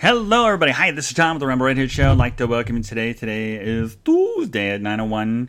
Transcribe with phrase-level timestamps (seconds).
[0.00, 0.70] Hello, everybody.
[0.70, 2.12] Hi, this is Tom with the Ramble Redhead Show.
[2.12, 3.12] I'd like to welcome you today.
[3.12, 5.48] Today is Tuesday at 9.01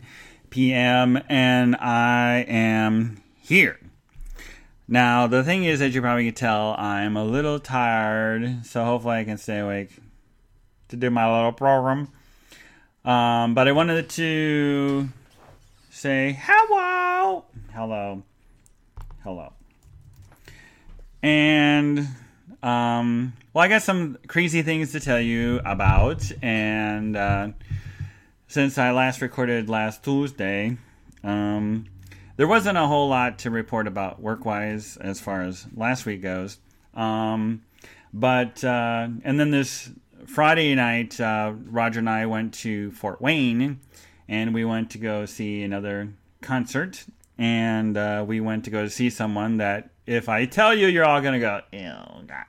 [0.50, 3.78] p.m., and I am here.
[4.88, 9.18] Now, the thing is, as you probably can tell, I'm a little tired, so hopefully
[9.18, 9.96] I can stay awake
[10.88, 12.08] to do my little program.
[13.04, 15.10] Um, but I wanted to
[15.90, 18.24] say hello, hello,
[19.22, 19.52] hello.
[21.22, 22.08] And
[22.62, 27.48] um, well, I got some crazy things to tell you about, and uh,
[28.48, 30.76] since I last recorded last Tuesday,
[31.24, 31.86] um,
[32.36, 36.58] there wasn't a whole lot to report about work-wise as far as last week goes.
[36.94, 37.62] Um,
[38.12, 39.90] but uh, and then this
[40.26, 43.80] Friday night, uh, Roger and I went to Fort Wayne,
[44.28, 47.04] and we went to go see another concert,
[47.38, 51.20] and uh, we went to go see someone that if I tell you, you're all
[51.20, 51.92] gonna go, ew,
[52.26, 52.44] God.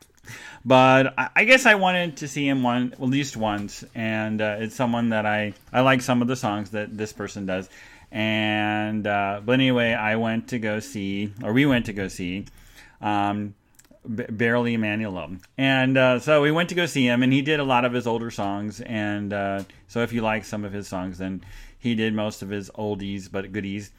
[0.65, 4.75] But I, guess I wanted to see him one, at least once, and uh, it's
[4.75, 7.69] someone that I I like some of the songs that this person does,
[8.11, 12.45] and uh, but anyway, I went to go see, or we went to go see.
[12.99, 13.55] Um,
[14.03, 15.39] B- Barry Manilow.
[15.59, 17.93] And uh, so we went to go see him, and he did a lot of
[17.93, 18.81] his older songs.
[18.81, 21.43] And uh, so if you like some of his songs, then
[21.77, 23.91] he did most of his oldies but goodies.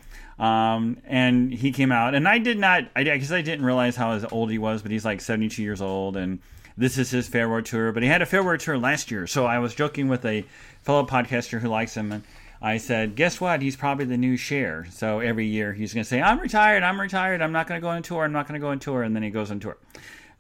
[0.43, 4.21] Um, and he came out, and I did not, I guess I didn't realize how
[4.33, 6.41] old he was, but he's like 72 years old, and
[6.77, 7.93] this is his farewell tour.
[7.93, 10.45] But he had a farewell tour last year, so I was joking with a
[10.83, 12.25] fellow podcaster who likes him, and
[12.61, 13.63] I said, guess what?
[13.63, 14.89] He's probably the new Cher.
[14.91, 17.83] So every year he's going to say, I'm retired, I'm retired, I'm not going to
[17.83, 19.61] go on tour, I'm not going to go on tour, and then he goes on
[19.61, 19.77] tour.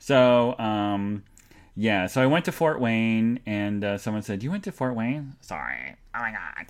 [0.01, 1.23] So, um,
[1.77, 4.97] yeah, so I went to Fort Wayne, and uh, someone said, You went to Fort
[4.97, 5.37] Wayne?
[5.43, 5.95] Sorry.
[6.13, 6.67] Oh my God.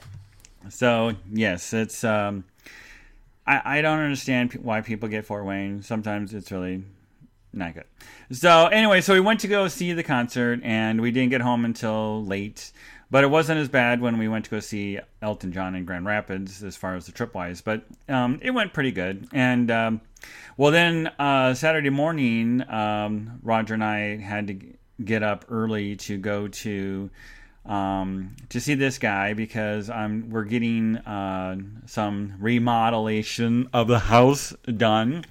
[0.70, 2.05] So, yes, it's.
[2.05, 2.44] Um,
[3.47, 5.83] I, I don't understand why people get Fort Wayne.
[5.83, 6.85] Sometimes it's really
[7.53, 7.85] not good.
[8.31, 11.65] So, anyway, so we went to go see the concert, and we didn't get home
[11.65, 12.73] until late.
[13.11, 16.07] But it wasn't as bad when we went to go see Elton John in Grand
[16.07, 17.61] Rapids as far as the trip wise.
[17.61, 19.29] But um, it went pretty good.
[19.35, 20.01] And um,
[20.57, 24.58] well, then uh, Saturday morning, um, Roger and I had to
[25.05, 27.11] get up early to go to
[27.64, 31.56] um, to see this guy because I'm we're getting uh,
[31.86, 35.24] some remodelation of the house done,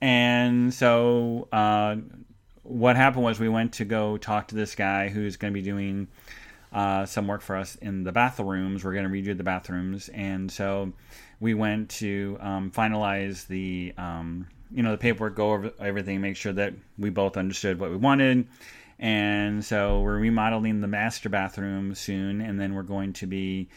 [0.00, 1.96] and so uh,
[2.62, 5.64] what happened was we went to go talk to this guy who's going to be
[5.64, 6.08] doing
[6.72, 8.84] uh, some work for us in the bathrooms.
[8.84, 10.92] We're going to redo the bathrooms, and so
[11.40, 16.36] we went to um, finalize the um, you know the paperwork, go over everything, make
[16.36, 18.48] sure that we both understood what we wanted.
[18.98, 23.68] And so we're remodeling the master bathroom soon, and then we're going to be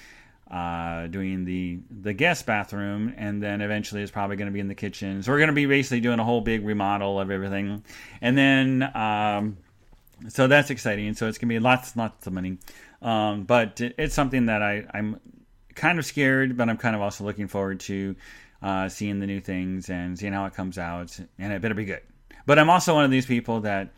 [0.49, 4.67] uh, doing the the guest bathroom, and then eventually it's probably going to be in
[4.67, 5.23] the kitchen.
[5.23, 7.83] So we're going to be basically doing a whole big remodel of everything,
[8.21, 9.57] and then um,
[10.29, 11.13] so that's exciting.
[11.13, 12.59] So it's going to be lots lots of money.
[13.01, 15.19] Um, but it's something that I, I'm
[15.75, 18.15] kind of scared, but I'm kind of also looking forward to
[18.61, 21.85] uh, seeing the new things and seeing how it comes out, and it better be
[21.85, 22.01] good.
[22.45, 23.89] But I'm also one of these people that,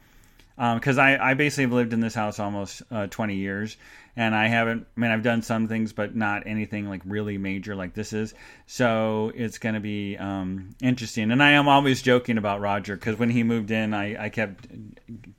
[0.60, 3.78] because um, I, I basically have lived in this house almost uh, 20 years,
[4.18, 4.88] and I haven't.
[4.98, 8.34] I mean, I've done some things, but not anything like really major like this is.
[8.68, 11.32] So it's going to be um, interesting.
[11.32, 14.68] And I am always joking about Roger because when he moved in, I, I kept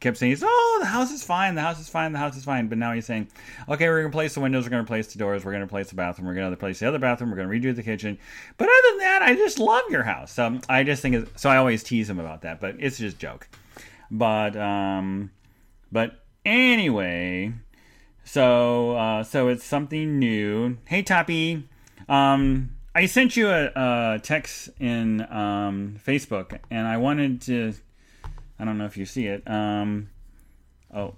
[0.00, 1.54] kept saying, "Oh, the house is fine.
[1.54, 2.12] The house is fine.
[2.12, 3.28] The house is fine." But now he's saying,
[3.68, 4.64] "Okay, we're going to place the windows.
[4.64, 5.44] We're going to place the doors.
[5.44, 6.28] We're going to place the bathroom.
[6.28, 7.28] We're going to place the other bathroom.
[7.28, 8.16] We're going to redo the kitchen."
[8.56, 10.32] But other than that, I just love your house.
[10.32, 11.50] So I just think so.
[11.50, 13.46] I always tease him about that, but it's just joke.
[14.10, 15.30] But um,
[15.90, 17.54] but anyway.
[18.24, 20.76] So, uh, so it's something new.
[20.84, 21.68] Hey, Toppy.
[22.08, 27.74] Um, I sent you a, a text in um, Facebook, and I wanted to.
[28.58, 29.42] I don't know if you see it.
[29.50, 30.10] Um,
[30.94, 31.14] oh,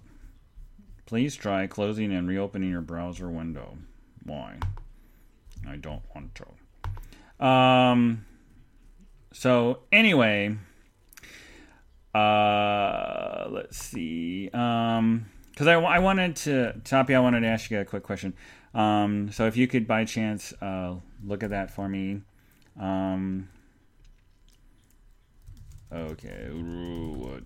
[1.06, 3.76] please try closing and reopening your browser window.
[4.24, 4.56] Why?
[5.68, 7.44] I don't want to.
[7.44, 8.24] Um.
[9.32, 10.56] So anyway,
[12.14, 14.50] uh, let's see.
[14.52, 18.34] Um because I, I wanted to Toppy, I wanted to ask you a quick question.
[18.74, 20.94] Um, so if you could by chance uh,
[21.24, 22.22] look at that for me.
[22.80, 23.48] Um,
[25.92, 27.42] okay, what?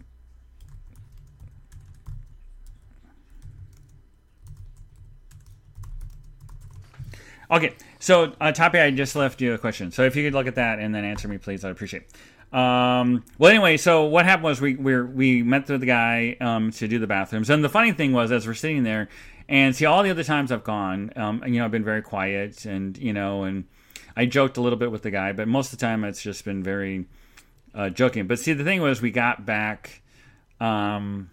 [7.48, 9.90] Okay, so uh, Toppy, I just left you a question.
[9.92, 12.04] So if you could look at that and then answer me, please, I'd appreciate.
[12.04, 12.12] it.
[12.56, 16.70] Um, well, anyway, so what happened was we we we met with the guy um,
[16.70, 19.10] to do the bathrooms, and the funny thing was, as we're sitting there,
[19.46, 22.64] and see all the other times I've gone, um, you know, I've been very quiet,
[22.64, 23.64] and you know, and
[24.16, 26.46] I joked a little bit with the guy, but most of the time it's just
[26.46, 27.04] been very
[27.74, 28.26] uh, joking.
[28.26, 30.00] But see, the thing was, we got back.
[30.58, 31.30] Um,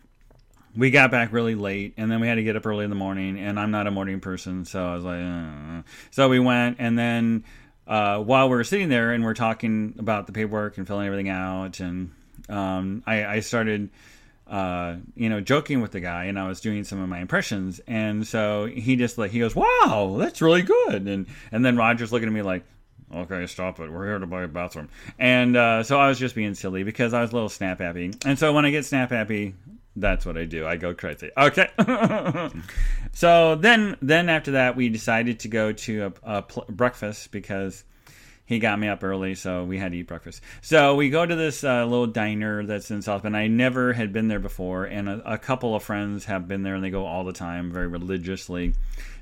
[0.76, 2.98] we got back really late, and then we had to get up early in the
[2.98, 3.40] morning.
[3.40, 5.90] And I'm not a morning person, so I was like, uh.
[6.12, 7.46] so we went, and then
[7.94, 11.30] uh, while we were sitting there and we're talking about the paperwork and filling everything
[11.30, 12.10] out, and
[12.50, 13.92] um, I, I, started,
[14.48, 17.80] uh, you know, joking with the guy, and I was doing some of my impressions,
[17.86, 22.12] and so he just like he goes, "Wow, that's really good," and and then Roger's
[22.12, 22.64] looking at me like.
[23.14, 23.92] Okay, stop it.
[23.92, 24.90] We're here to buy a bathroom.
[25.20, 28.12] And uh, so I was just being silly because I was a little snap happy.
[28.26, 29.54] And so when I get snap happy,
[29.96, 30.66] that's what I do.
[30.66, 31.30] I go crazy.
[31.38, 31.70] Okay.
[33.14, 37.84] so then, then after that, we decided to go to a, a pl- breakfast because
[38.46, 40.42] he got me up early, so we had to eat breakfast.
[40.62, 43.38] So we go to this uh, little diner that's in South Bend.
[43.38, 46.76] I never had been there before, and a, a, couple of friends have been there,
[46.76, 48.74] and they go all the time, very religiously.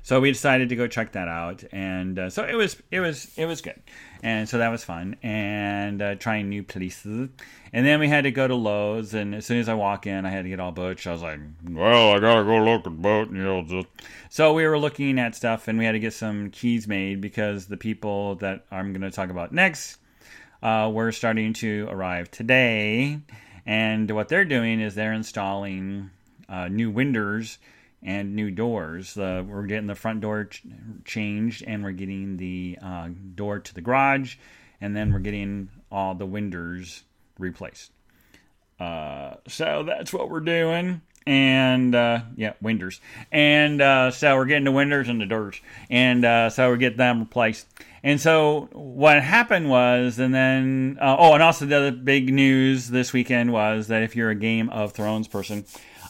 [0.02, 3.30] So we decided to go check that out, and uh, so it was it was
[3.38, 3.80] it was good,
[4.22, 7.28] and so that was fun, and uh, trying new places.
[7.72, 10.24] And then we had to go to Lowe's, and as soon as I walk in,
[10.24, 11.06] I had to get all butch.
[11.06, 13.62] I was like, "Well, I gotta go look at boat," you know.
[13.62, 13.88] Just...
[14.30, 17.66] So we were looking at stuff, and we had to get some keys made because
[17.66, 19.98] the people that I'm going to talk about next
[20.62, 23.20] uh, were starting to arrive today,
[23.66, 26.10] and what they're doing is they're installing
[26.48, 27.58] uh, new windows
[28.02, 29.16] and new doors.
[29.16, 30.62] Uh, we're getting the front door ch-
[31.04, 34.36] changed, and we're getting the uh, door to the garage,
[34.80, 37.04] and then we're getting all the windows
[37.38, 37.92] replaced.
[38.80, 41.02] Uh, so that's what we're doing.
[41.24, 43.00] And uh, yeah, winders.
[43.30, 45.60] And uh, so we're getting the winders and the doors.
[45.88, 47.68] And uh, so we're getting them replaced.
[48.02, 52.88] And so what happened was, and then, uh, oh, and also the other big news
[52.88, 55.64] this weekend was that if you're a Game of Thrones person,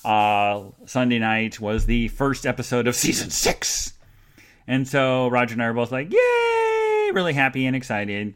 [0.04, 3.92] uh, Sunday night was the first episode of season six.
[4.66, 8.34] And so Roger and I are both like, yay, really happy and excited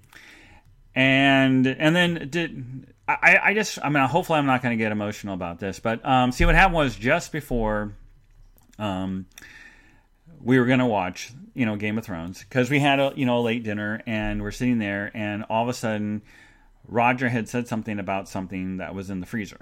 [0.96, 4.90] and and then did I, I just I mean hopefully I'm not going to get
[4.90, 7.92] emotional about this, but um, see what happened was just before
[8.80, 9.26] um,
[10.42, 13.26] we were going to watch you know Game of Thrones because we had a you
[13.26, 16.22] know a late dinner and we're sitting there and all of a sudden
[16.88, 19.60] Roger had said something about something that was in the freezer.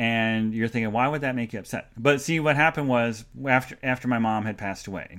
[0.00, 1.90] And you're thinking, why would that make you upset?
[1.94, 5.18] But see, what happened was after after my mom had passed away,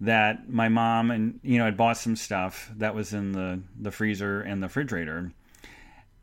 [0.00, 3.90] that my mom and you know had bought some stuff that was in the the
[3.90, 5.32] freezer and the refrigerator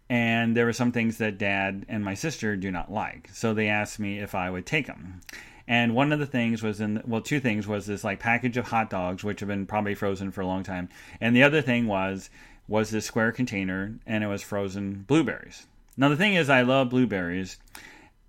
[0.10, 3.30] and there were some things that dad and my sister do not like.
[3.34, 5.20] So they asked me if i would take them
[5.68, 8.68] and one of the things was in well two things was this like package of
[8.68, 10.88] hot dogs which have been probably frozen for a long time.
[11.20, 12.30] And the other thing was
[12.70, 15.68] was this square container and it was frozen blueberries
[16.02, 17.58] now the thing is i love blueberries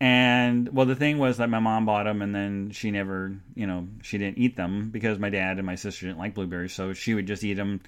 [0.03, 3.69] and well, the thing was that my mom bought them, and then she never, you
[3.69, 6.93] know, she didn't eat them because my dad and my sister didn't like blueberries, so
[6.93, 7.81] she would just eat them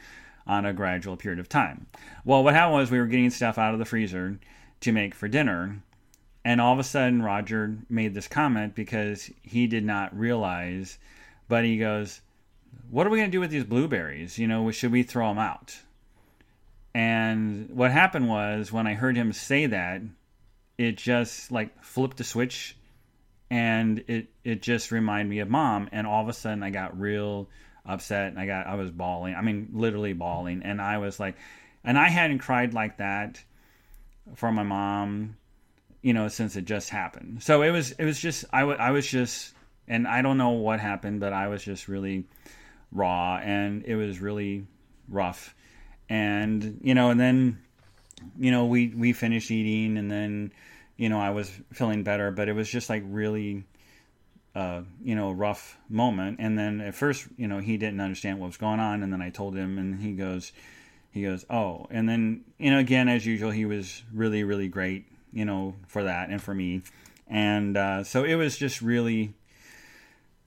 [0.47, 1.89] on a gradual period of time.
[2.25, 4.39] Well, what happened was we were getting stuff out of the freezer
[4.83, 5.83] to make for dinner,
[6.45, 10.99] and all of a sudden Roger made this comment because he did not realize,
[11.49, 12.21] but he goes,
[12.91, 14.39] "What are we going to do with these blueberries?
[14.39, 15.81] You know, should we throw them out?"
[16.95, 20.03] And what happened was when I heard him say that,
[20.79, 22.77] it just like flipped a switch
[23.51, 26.99] and it it just reminded me of mom and all of a sudden I got
[26.99, 27.49] real
[27.87, 29.35] upset and I got I was bawling.
[29.35, 31.37] I mean literally bawling and I was like
[31.85, 33.43] and I hadn't cried like that
[34.35, 35.37] for my mom
[36.03, 37.43] you know since it just happened.
[37.43, 39.55] So it was it was just I, w- I was just
[39.87, 42.25] and I don't know what happened but I was just really
[42.91, 44.67] raw and it was really
[45.09, 45.55] rough.
[46.09, 47.59] And you know and then
[48.39, 50.53] you know, we we finished eating, and then
[50.97, 53.65] you know I was feeling better, but it was just like really.
[54.57, 56.37] Uh, you know, a rough moment.
[56.39, 59.03] And then at first, you know, he didn't understand what was going on.
[59.03, 60.53] And then I told him, and he goes,
[61.11, 61.89] he goes, oh.
[61.91, 66.05] And then, you know, again, as usual, he was really, really great, you know, for
[66.05, 66.83] that and for me.
[67.27, 69.35] And uh, so it was just really,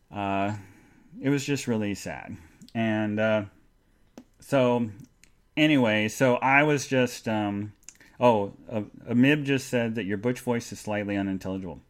[0.10, 0.56] uh,
[1.22, 2.38] it was just really sad.
[2.74, 3.44] And uh,
[4.40, 4.90] so
[5.58, 7.74] anyway, so I was just, um,
[8.20, 8.84] oh, uh,
[9.14, 11.82] Mib just said that your Butch voice is slightly unintelligible.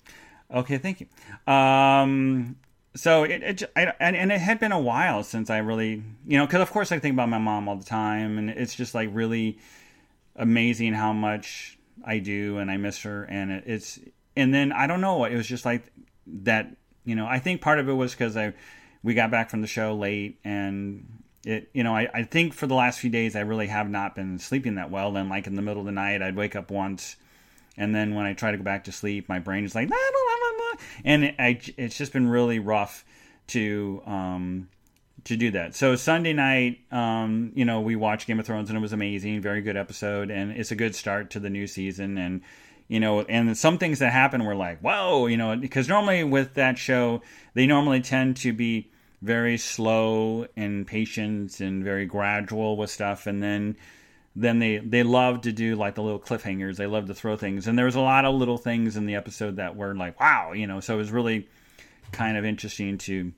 [0.51, 1.53] Okay, thank you.
[1.53, 2.55] Um,
[2.95, 6.47] so it, it I, and it had been a while since I really, you know,
[6.47, 9.09] because of course I think about my mom all the time, and it's just like
[9.11, 9.59] really
[10.35, 13.99] amazing how much I do, and I miss her, and it, it's,
[14.35, 15.91] and then I don't know, it was just like
[16.27, 17.27] that, you know.
[17.27, 18.53] I think part of it was because I
[19.03, 21.16] we got back from the show late, and
[21.47, 24.15] it you know I, I think for the last few days i really have not
[24.15, 25.15] been sleeping that well.
[25.15, 27.15] And like in the middle of the night i'd wake up once
[27.77, 29.97] and then when i try to go back to sleep my brain is like blah,
[29.97, 33.05] blah, blah, and it, I, it's just been really rough
[33.47, 34.67] to um
[35.23, 35.75] to do that.
[35.75, 39.41] So sunday night um you know we watched game of thrones and it was amazing
[39.41, 42.41] very good episode and it's a good start to the new season and
[42.87, 46.53] you know, and some things that happen were like, whoa, you know, because normally with
[46.53, 47.21] that show,
[47.53, 48.89] they normally tend to be
[49.21, 53.75] very slow and patient and very gradual with stuff, and then
[54.35, 56.77] then they they love to do like the little cliffhangers.
[56.77, 59.15] They love to throw things, and there was a lot of little things in the
[59.15, 60.79] episode that were like, wow, you know.
[60.79, 61.47] So it was really
[62.11, 63.33] kind of interesting to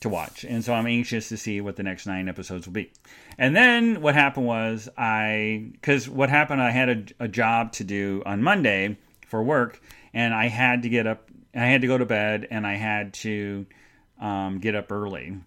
[0.00, 2.92] to watch, and so I'm anxious to see what the next nine episodes will be.
[3.38, 7.84] And then what happened was I because what happened I had a, a job to
[7.84, 9.80] do on Monday for work,
[10.12, 13.14] and I had to get up, I had to go to bed, and I had
[13.14, 13.64] to
[14.20, 15.38] um, get up early.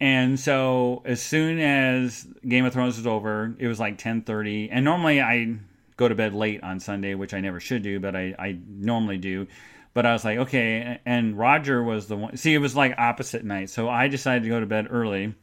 [0.00, 4.68] And so as soon as Game of Thrones was over, it was like 10:30.
[4.70, 5.56] And normally I
[5.96, 9.18] go to bed late on Sunday, which I never should do, but I, I normally
[9.18, 9.46] do.
[9.94, 11.00] But I was like, okay.
[11.06, 12.36] And Roger was the one.
[12.36, 13.70] See, it was like opposite night.
[13.70, 15.34] So I decided to go to bed early,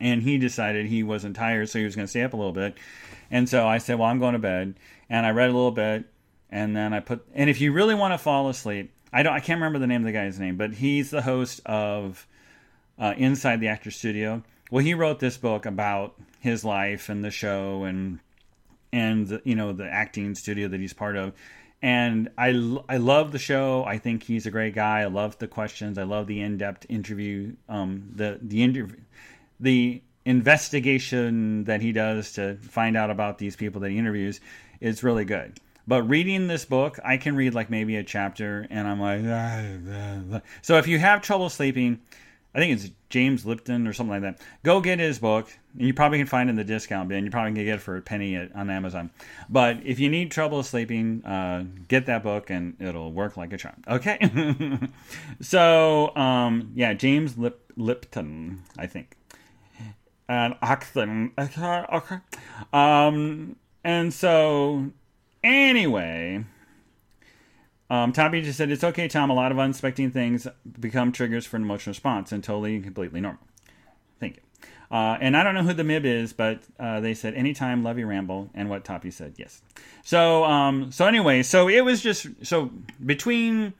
[0.00, 2.52] and he decided he wasn't tired, so he was going to stay up a little
[2.52, 2.76] bit.
[3.30, 4.74] And so I said, well, I'm going to bed.
[5.08, 6.06] And I read a little bit,
[6.50, 7.24] and then I put.
[7.32, 9.34] And if you really want to fall asleep, I don't.
[9.34, 12.26] I can't remember the name of the guy's name, but he's the host of
[12.98, 14.42] uh, inside the actor studio.
[14.70, 18.20] Well, he wrote this book about his life and the show and
[18.92, 21.32] and the, you know the acting studio that he's part of.
[21.82, 22.50] And I,
[22.88, 23.84] I love the show.
[23.84, 25.00] I think he's a great guy.
[25.00, 25.98] I love the questions.
[25.98, 27.54] I love the in depth interview.
[27.68, 28.96] Um, the the interview,
[29.58, 34.40] the investigation that he does to find out about these people that he interviews
[34.80, 35.58] is really good.
[35.86, 40.40] But reading this book, I can read like maybe a chapter, and I'm like, ah,
[40.62, 42.00] so if you have trouble sleeping,
[42.54, 44.40] I think it's James Lipton or something like that.
[44.62, 47.24] Go get his book, and you probably can find it in the discount bin.
[47.24, 49.10] You probably can get it for a penny at, on Amazon.
[49.48, 53.56] But if you need trouble sleeping, uh, get that book, and it'll work like a
[53.56, 53.82] charm.
[53.88, 54.78] Okay.
[55.40, 59.16] so um, yeah, James Lip- Lipton, I think,
[60.28, 61.32] and Acton.
[61.38, 61.84] Okay.
[61.92, 62.16] Okay.
[62.72, 64.92] Um, and so
[65.42, 66.44] anyway.
[67.90, 69.28] Um, Tommy just said, It's okay, Tom.
[69.28, 70.46] A lot of unexpected things
[70.80, 73.42] become triggers for an emotional response and totally and completely normal.
[74.18, 74.42] Thank you.
[74.90, 77.98] Uh, and I don't know who the MIB is, but uh, they said, Anytime, love
[77.98, 78.50] you, ramble.
[78.54, 79.60] And what Toppy said, yes.
[80.04, 82.70] So, um, so anyway, so it was just, so
[83.04, 83.74] between,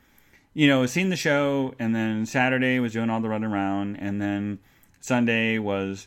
[0.54, 4.20] you know, seeing the show and then Saturday was doing all the running around and
[4.20, 4.58] then
[5.00, 6.06] Sunday was,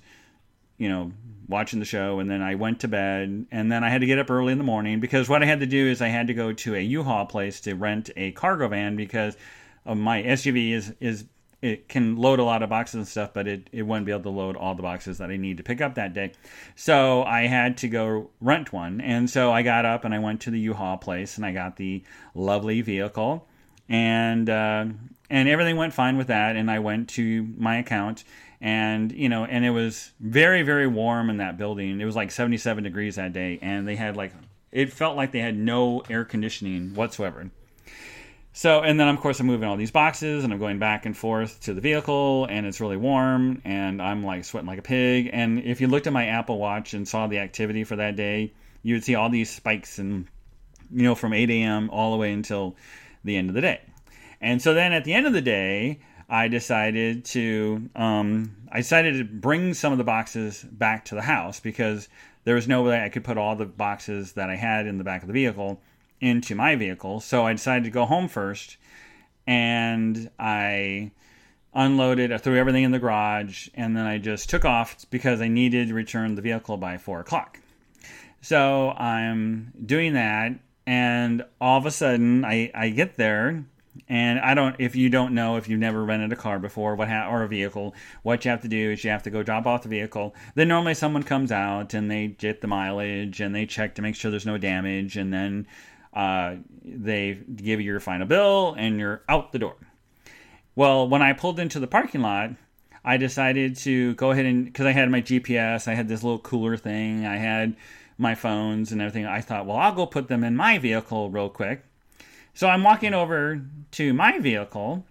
[0.77, 1.11] you know,
[1.47, 4.17] watching the show and then I went to bed and then I had to get
[4.17, 6.33] up early in the morning because what I had to do is I had to
[6.33, 9.37] go to a U-Haul place to rent a cargo van because
[9.85, 11.25] my SUV is is
[11.61, 14.23] it can load a lot of boxes and stuff, but it, it wouldn't be able
[14.23, 16.31] to load all the boxes that I need to pick up that day.
[16.75, 19.01] So I had to go rent one.
[19.01, 21.77] And so I got up and I went to the U-Haul place and I got
[21.77, 22.03] the
[22.35, 23.47] lovely vehicle.
[23.89, 24.85] And uh,
[25.29, 26.55] and everything went fine with that.
[26.55, 28.25] And I went to my account
[28.61, 31.99] and you know and it was very very warm in that building.
[31.99, 34.33] It was like 77 degrees that day and they had like
[34.71, 37.49] it felt like they had no air conditioning whatsoever.
[38.53, 41.15] So and then of course i'm moving all these boxes and i'm going back and
[41.15, 45.29] forth to the vehicle and it's really warm and i'm like sweating like a pig.
[45.31, 48.53] And if you looked at my apple watch and saw the activity for that day
[48.83, 50.27] you would see all these spikes and
[50.91, 52.75] you know from 8 a.m all the way until
[53.25, 53.81] the end of the day.
[54.39, 59.17] And so then at the end of the day I decided to um, I decided
[59.17, 62.09] to bring some of the boxes back to the house because
[62.43, 65.03] there was no way I could put all the boxes that I had in the
[65.03, 65.81] back of the vehicle
[66.21, 67.19] into my vehicle.
[67.19, 68.77] So I decided to go home first,
[69.45, 71.11] and I
[71.73, 75.47] unloaded, I threw everything in the garage, and then I just took off because I
[75.47, 77.59] needed to return the vehicle by four o'clock.
[78.41, 80.53] So I'm doing that,
[80.87, 83.65] and all of a sudden I, I get there
[84.07, 87.07] and I don't, if you don't know, if you've never rented a car before, what
[87.07, 89.65] ha- or a vehicle, what you have to do is you have to go drop
[89.65, 90.35] off the vehicle.
[90.53, 94.15] Then normally someone comes out and they get the mileage and they check to make
[94.15, 95.67] sure there's no damage, and then
[96.13, 99.75] uh, they give you your final bill and you're out the door.
[100.75, 102.51] Well, when I pulled into the parking lot,
[103.03, 106.39] I decided to go ahead and because I had my GPS, I had this little
[106.39, 107.75] cooler thing, I had
[108.17, 109.25] my phones and everything.
[109.25, 111.83] I thought, well, I'll go put them in my vehicle real quick
[112.55, 115.05] so I'm walking over to my vehicle,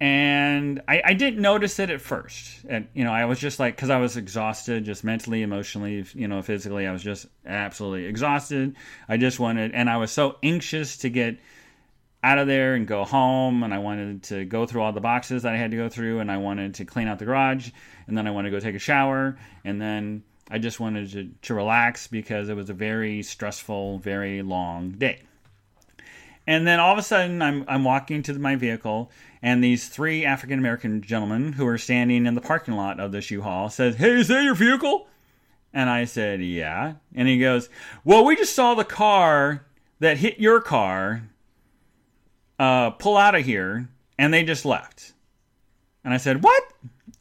[0.00, 2.64] and I, I didn't notice it at first.
[2.68, 6.26] And you know, I was just like, because I was exhausted, just mentally, emotionally, you
[6.26, 8.74] know, physically, I was just absolutely exhausted.
[9.08, 11.38] I just wanted, and I was so anxious to get
[12.24, 15.42] out of there and go home and I wanted to go through all the boxes
[15.42, 17.70] that I had to go through and I wanted to clean out the garage
[18.06, 21.30] and then I wanted to go take a shower and then I just wanted to,
[21.42, 25.22] to relax because it was a very stressful, very long day.
[26.46, 29.10] And then all of a sudden, I'm, I'm walking to my vehicle,
[29.42, 33.30] and these three African American gentlemen who are standing in the parking lot of this
[33.30, 35.06] U-Haul says, "Hey, is that your vehicle?"
[35.72, 37.68] And I said, "Yeah." And he goes,
[38.04, 39.64] "Well, we just saw the car
[40.00, 41.22] that hit your car
[42.58, 45.12] uh, pull out of here, and they just left.
[46.04, 46.62] And I said, What?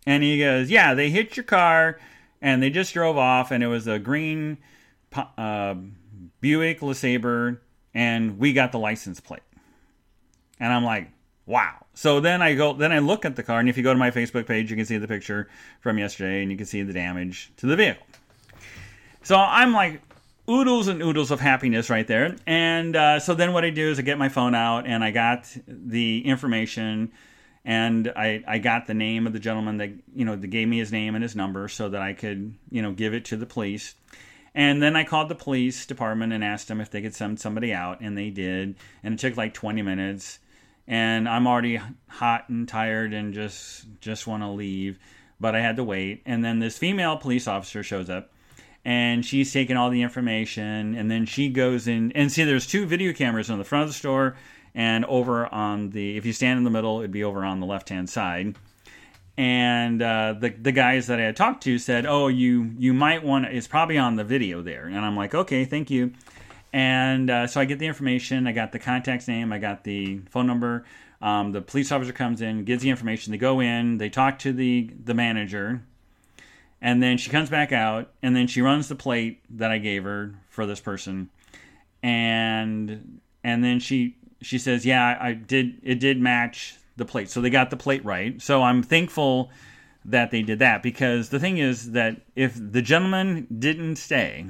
[0.06, 2.00] And he goes, Yeah, they hit your car
[2.42, 4.58] and they just drove off, and it was a green
[5.16, 5.76] uh,
[6.42, 7.60] Buick LeSabre,
[7.94, 9.44] and we got the license plate.
[10.60, 11.10] And I'm like,
[11.46, 11.86] Wow.
[11.96, 14.00] So then I go, then I look at the car, and if you go to
[14.00, 15.50] my Facebook page, you can see the picture
[15.82, 18.06] from yesterday, and you can see the damage to the vehicle.
[19.24, 20.02] So I'm like,
[20.50, 22.36] oodles and oodles of happiness right there.
[22.48, 25.12] And uh, so then what I do is I get my phone out and I
[25.12, 27.12] got the information
[27.64, 30.80] and I, I got the name of the gentleman that you know that gave me
[30.80, 33.46] his name and his number so that I could you know give it to the
[33.46, 33.94] police.
[34.54, 37.74] And then I called the police department and asked them if they could send somebody
[37.74, 38.76] out, and they did.
[39.02, 40.40] And it took like 20 minutes.
[40.88, 45.00] And I'm already hot and tired and just just want to leave,
[45.40, 46.22] but I had to wait.
[46.26, 48.32] And then this female police officer shows up
[48.84, 52.86] and she's taking all the information and then she goes in and see there's two
[52.86, 54.36] video cameras on the front of the store
[54.74, 57.66] and over on the if you stand in the middle it'd be over on the
[57.66, 58.56] left hand side
[59.38, 63.24] and uh, the the guys that I had talked to said, "Oh, you you might
[63.24, 66.14] want it's probably on the video there." And I'm like, "Okay, thank you."
[66.74, 68.48] And uh, so I get the information.
[68.48, 69.52] I got the contact's name.
[69.52, 70.86] I got the phone number.
[71.22, 73.32] Um, the police officer comes in, gives the information.
[73.32, 73.98] They go in.
[73.98, 75.82] They talk to the the manager,
[76.82, 80.04] and then she comes back out and then she runs the plate that I gave
[80.04, 81.30] her for this person
[82.04, 87.30] and and then she she says yeah I did it did match the plate.
[87.30, 88.42] So they got the plate right.
[88.42, 89.52] So I'm thankful
[90.06, 94.46] that they did that because the thing is that if the gentleman didn't stay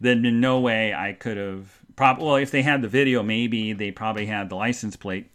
[0.00, 3.72] then in no way I could have probably well if they had the video maybe
[3.72, 5.30] they probably had the license plate.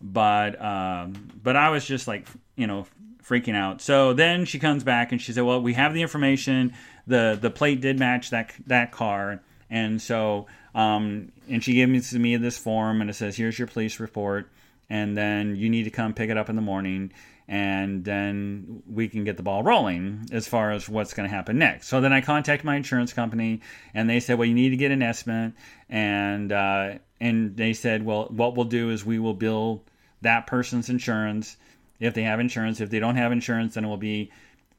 [0.00, 2.86] But um, but I was just like you know
[3.24, 3.80] freaking out.
[3.80, 6.72] So then she comes back and she said, "Well, we have the information.
[7.06, 12.36] the The plate did match that that car, and so um, and she gives me
[12.36, 14.48] this form and it says, "Here's your police report,
[14.90, 17.12] and then you need to come pick it up in the morning."
[17.50, 21.56] And then we can get the ball rolling as far as what's going to happen
[21.56, 21.88] next.
[21.88, 23.62] So then I contact my insurance company,
[23.94, 25.54] and they said, "Well, you need to get an estimate."
[25.88, 29.84] And uh, and they said, "Well, what we'll do is we will bill
[30.22, 31.56] that person's insurance
[32.00, 32.80] if they have insurance.
[32.80, 34.30] If they don't have insurance, then it will be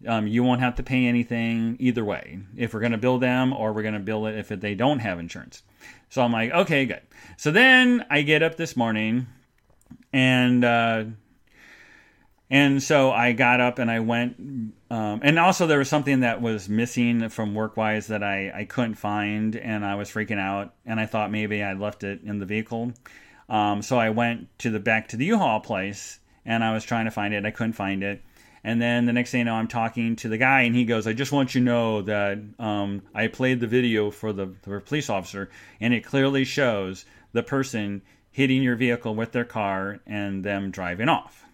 [0.08, 2.40] um, you won't have to pay anything either way.
[2.56, 5.00] If we're going to bill them or we're going to bill it if they don't
[5.00, 5.64] have insurance.
[6.10, 7.02] So I'm like, okay, good.
[7.38, 9.28] So then I get up this morning
[10.14, 11.04] and uh,
[12.50, 14.38] and so I got up and I went.
[14.92, 18.96] Um, and also there was something that was missing from workwise that I, I couldn't
[18.96, 22.48] find and I was freaking out and I thought maybe I left it in the
[22.48, 22.94] vehicle.
[23.50, 27.06] Um, so I went to the back to the U-Haul place and I was trying
[27.06, 27.46] to find it.
[27.46, 28.24] I couldn't find it.
[28.64, 31.08] And then the next thing you know, I'm talking to the guy, and he goes,
[31.08, 34.82] "I just want you to know that um, I played the video for the, the
[34.82, 38.02] police officer, and it clearly shows the person
[38.40, 41.46] hitting your vehicle with their car and them driving off."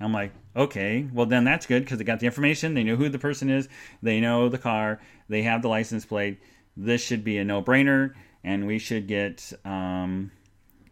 [0.00, 2.74] I'm like, "Okay, well then that's good because they got the information.
[2.74, 3.68] They know who the person is.
[4.02, 5.00] They know the car.
[5.28, 6.40] They have the license plate.
[6.76, 10.32] This should be a no-brainer, and we should get, um,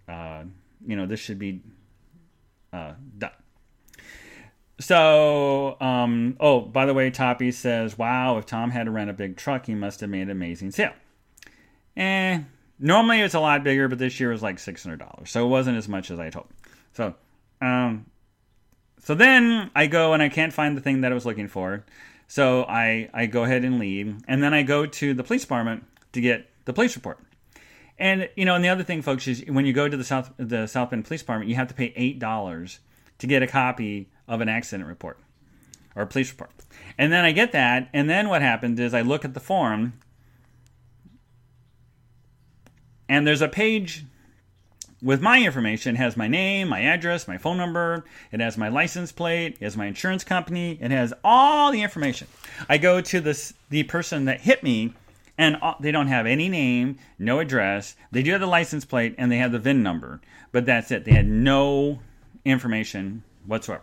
[0.09, 0.45] uh,
[0.87, 1.63] you know, this should be
[2.73, 3.33] uh, done."
[4.83, 9.13] So, um, oh, by the way, Toppy says, wow, if Tom had to rent a
[9.13, 10.95] big truck, he must have made an amazing sale.
[11.97, 12.41] Eh,
[12.83, 15.29] normally it's a lot bigger, but this year was like $600.
[15.29, 16.55] So it wasn't as much as I hoped.
[16.93, 17.15] So,
[17.61, 18.07] um,
[18.99, 21.85] so then I go and I can't find the thing that I was looking for.
[22.29, 24.17] So I, I go ahead and leave.
[24.29, 27.19] And then I go to the police department to get the police report.
[27.99, 30.33] And, you know, and the other thing, folks, is when you go to the South,
[30.37, 32.79] the South Bend Police Department, you have to pay $8
[33.19, 35.19] to get a copy of an accident report
[35.95, 36.51] or a police report.
[36.99, 39.93] And then I get that, and then what happens is I look at the form,
[43.09, 44.05] and there's a page
[45.03, 45.97] with my information.
[45.97, 49.65] It has my name, my address, my phone number, it has my license plate, it
[49.65, 52.29] has my insurance company, it has all the information.
[52.69, 54.95] I go to this the person that hit me,
[55.39, 57.97] and they don't have any name, no address.
[58.11, 60.21] They do have the license plate and they have the VIN number,
[60.53, 61.05] but that's it.
[61.05, 62.01] They had no
[62.45, 63.83] information whatsoever.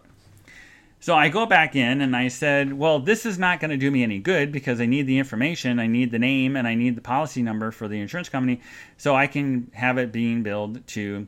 [1.02, 3.90] So I go back in and I said, well, this is not going to do
[3.90, 6.96] me any good because I need the information, I need the name, and I need
[6.96, 8.62] the policy number for the insurance company
[8.98, 11.28] so I can have it being billed to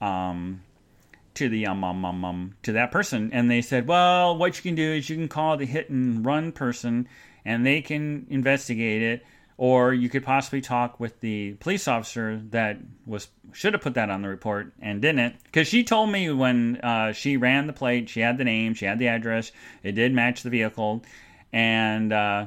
[0.00, 0.62] um,
[1.34, 3.30] to the um, um, um, um, to that person.
[3.32, 6.24] And they said, well, what you can do is you can call the hit and
[6.24, 7.08] run person
[7.44, 9.24] and they can investigate it
[9.56, 14.10] or you could possibly talk with the police officer that was should have put that
[14.10, 18.08] on the report and didn't because she told me when uh, she ran the plate
[18.08, 19.52] she had the name she had the address
[19.84, 21.02] it did match the vehicle
[21.52, 22.46] and uh,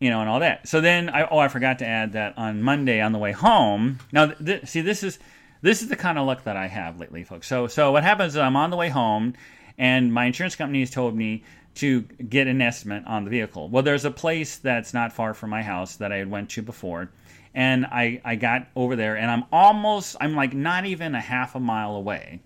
[0.00, 0.68] you know, and all that.
[0.68, 3.98] So then, I, oh, I forgot to add that on Monday on the way home.
[4.12, 5.18] Now, th- see, this is
[5.60, 7.48] this is the kind of luck that I have lately, folks.
[7.48, 9.34] So, so what happens is I'm on the way home,
[9.76, 11.42] and my insurance company has told me
[11.78, 13.68] to get an estimate on the vehicle.
[13.68, 16.62] Well, there's a place that's not far from my house that I had went to
[16.62, 17.10] before,
[17.54, 21.54] and I I got over there, and I'm almost I'm like not even a half
[21.54, 22.40] a mile away,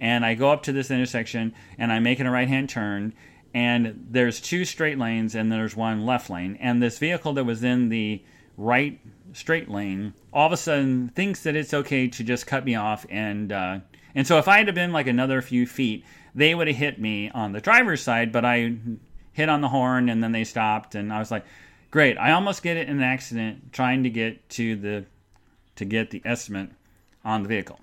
[0.00, 3.12] and I go up to this intersection, and I'm making a right hand turn,
[3.54, 7.62] and there's two straight lanes, and there's one left lane, and this vehicle that was
[7.62, 8.22] in the
[8.58, 9.00] right
[9.32, 13.06] straight lane all of a sudden thinks that it's okay to just cut me off
[13.08, 13.78] and uh,
[14.14, 17.30] and so if I had been like another few feet, they would have hit me
[17.30, 18.74] on the driver's side, but I
[19.32, 21.44] hit on the horn and then they stopped and I was like,
[21.90, 25.04] great, I almost get it in an accident trying to get to the
[25.76, 26.70] to get the estimate
[27.24, 27.80] on the vehicle.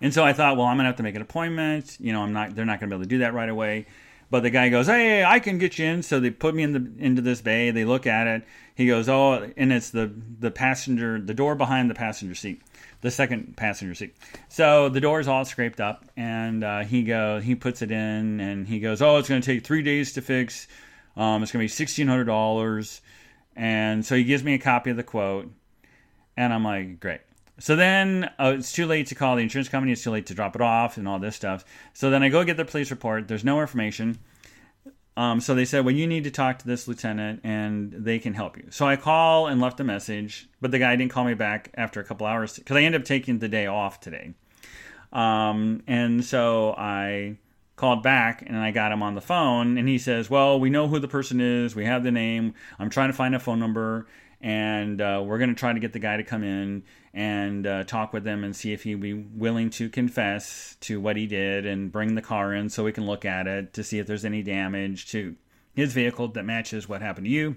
[0.00, 1.96] And so I thought, well, I'm gonna have to make an appointment.
[2.00, 2.54] You know, I'm not.
[2.54, 3.86] They're not gonna be able to do that right away.
[4.28, 6.72] But the guy goes, "Hey, I can get you in." So they put me in
[6.72, 7.70] the into this bay.
[7.70, 8.44] They look at it.
[8.74, 12.60] He goes, "Oh," and it's the the passenger, the door behind the passenger seat,
[13.06, 14.16] the second passenger seat.
[14.48, 18.66] So the door's all scraped up, and uh, he go he puts it in, and
[18.66, 20.66] he goes, "Oh, it's going to take three days to fix.
[21.16, 23.00] Um, it's going to be sixteen hundred dollars."
[23.54, 25.48] And so he gives me a copy of the quote,
[26.36, 27.20] and I'm like, "Great."
[27.60, 29.92] So then uh, it's too late to call the insurance company.
[29.92, 31.64] It's too late to drop it off and all this stuff.
[31.94, 33.28] So then I go get the police report.
[33.28, 34.18] There's no information.
[35.16, 38.34] Um, so they said, well, you need to talk to this lieutenant and they can
[38.34, 38.66] help you.
[38.70, 42.00] So I call and left a message, but the guy didn't call me back after
[42.00, 44.34] a couple hours because I ended up taking the day off today.
[45.12, 47.38] Um, and so I
[47.76, 50.88] called back and I got him on the phone and he says, well, we know
[50.88, 51.74] who the person is.
[51.74, 52.54] We have the name.
[52.78, 54.06] I'm trying to find a phone number
[54.40, 56.82] and uh, we're going to try to get the guy to come in
[57.14, 61.16] and uh, talk with him and see if he'd be willing to confess to what
[61.16, 63.98] he did and bring the car in so we can look at it to see
[63.98, 65.34] if there's any damage to
[65.74, 67.56] his vehicle that matches what happened to you.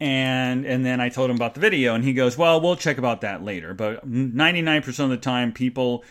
[0.00, 2.98] And and then I told him about the video and he goes, "Well, we'll check
[2.98, 6.04] about that later." But 99% of the time people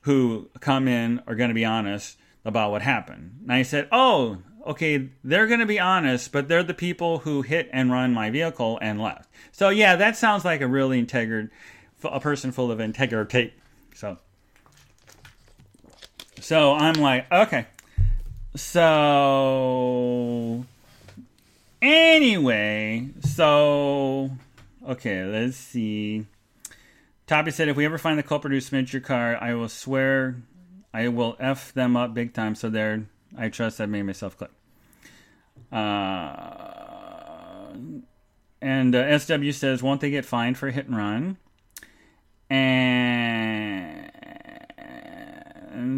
[0.00, 3.38] who come in are going to be honest about what happened.
[3.42, 7.42] And I said, "Oh, okay, they're going to be honest, but they're the people who
[7.42, 9.30] hit and run my vehicle and left.
[9.52, 11.48] So yeah, that sounds like a really integral,
[12.04, 13.54] a person full of integrity.
[13.94, 14.18] So,
[16.40, 17.66] so I'm like, okay.
[18.54, 19.06] So
[21.80, 24.30] anyway, so
[24.86, 26.26] okay, let's see.
[27.26, 30.36] Toppy said, if we ever find the culprit who smidged your car, I will swear
[30.94, 32.54] I will f them up big time.
[32.54, 34.50] So they're I trust I made myself click.
[35.72, 36.56] Uh,
[38.60, 41.36] and uh, SW says, won't they get fined for hit and run?
[42.50, 44.06] And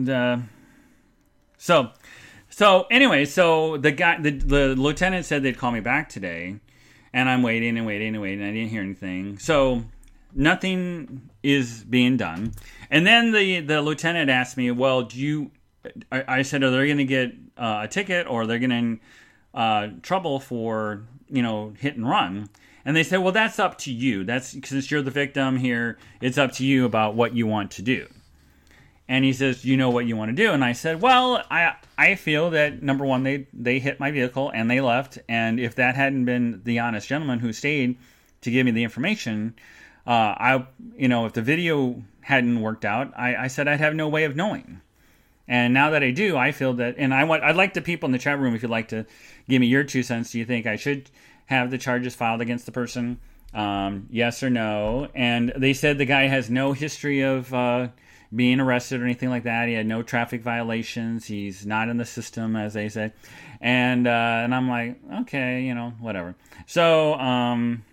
[0.08, 0.38] uh,
[1.56, 1.90] so,
[2.48, 6.56] so anyway, so the guy, the, the lieutenant said they'd call me back today,
[7.12, 8.42] and I'm waiting and waiting and waiting.
[8.42, 9.38] I didn't hear anything.
[9.38, 9.84] So
[10.34, 12.52] nothing is being done.
[12.90, 15.50] And then the the lieutenant asked me, "Well, do you?"
[16.10, 18.98] I, I said, "Are they going to get uh, a ticket, or they're going to
[19.58, 22.48] uh, trouble for you know hit and run?"
[22.84, 24.24] And they said, "Well, that's up to you.
[24.24, 25.98] That's since you're the victim here.
[26.20, 28.06] It's up to you about what you want to do."
[29.08, 31.74] And he says, "You know what you want to do?" And I said, "Well, I
[31.98, 35.18] I feel that number one, they they hit my vehicle and they left.
[35.28, 37.98] And if that hadn't been the honest gentleman who stayed
[38.42, 39.54] to give me the information."
[40.06, 40.66] Uh, I,
[40.96, 44.24] you know, if the video hadn't worked out, I, I said I'd have no way
[44.24, 44.80] of knowing.
[45.48, 48.06] And now that I do, I feel that, and I want, I'd like the people
[48.06, 49.06] in the chat room, if you'd like to
[49.48, 51.10] give me your two cents, do you think I should
[51.46, 53.18] have the charges filed against the person?
[53.54, 55.08] Um, yes or no?
[55.14, 57.88] And they said the guy has no history of uh,
[58.34, 59.68] being arrested or anything like that.
[59.68, 61.26] He had no traffic violations.
[61.26, 63.12] He's not in the system, as they say.
[63.60, 64.10] And uh,
[64.44, 66.34] and I'm like, okay, you know, whatever.
[66.66, 67.84] So um,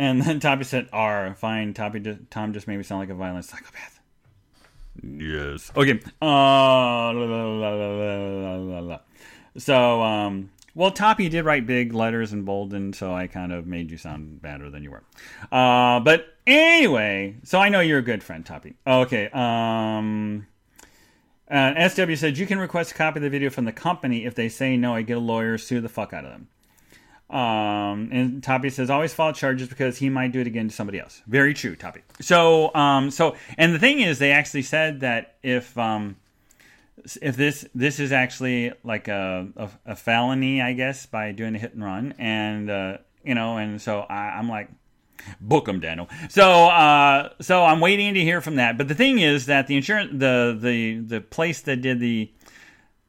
[0.00, 3.44] and then Toppy said, "R, fine." Toppy, Tom just made me sound like a violent
[3.44, 3.99] psychopath.
[5.02, 5.70] Yes.
[5.76, 6.00] Okay.
[6.20, 8.98] Uh, la, la, la,
[9.56, 13.90] so, um, well, Toppy did write big letters in bolden, so I kind of made
[13.90, 15.02] you sound badder than you were.
[15.50, 18.74] Uh, but anyway, so I know you're a good friend, Toppy.
[18.86, 19.28] Okay.
[19.32, 20.46] Um,
[21.50, 24.24] uh, SW said you can request a copy of the video from the company.
[24.24, 26.48] If they say no, I get a lawyer, sue the fuck out of them.
[27.30, 30.98] Um, and Toppy says always file charges because he might do it again to somebody
[30.98, 31.22] else.
[31.28, 32.02] Very true, Toppy.
[32.20, 36.16] So, um, so, and the thing is, they actually said that if, um,
[37.22, 41.58] if this this is actually like a, a, a felony, I guess, by doing a
[41.58, 44.68] hit and run, and uh, you know, and so I, I'm like,
[45.40, 46.08] book them, Daniel.
[46.28, 48.76] So, uh, so I'm waiting to hear from that.
[48.76, 52.30] But the thing is that the insurance, the the the place that did the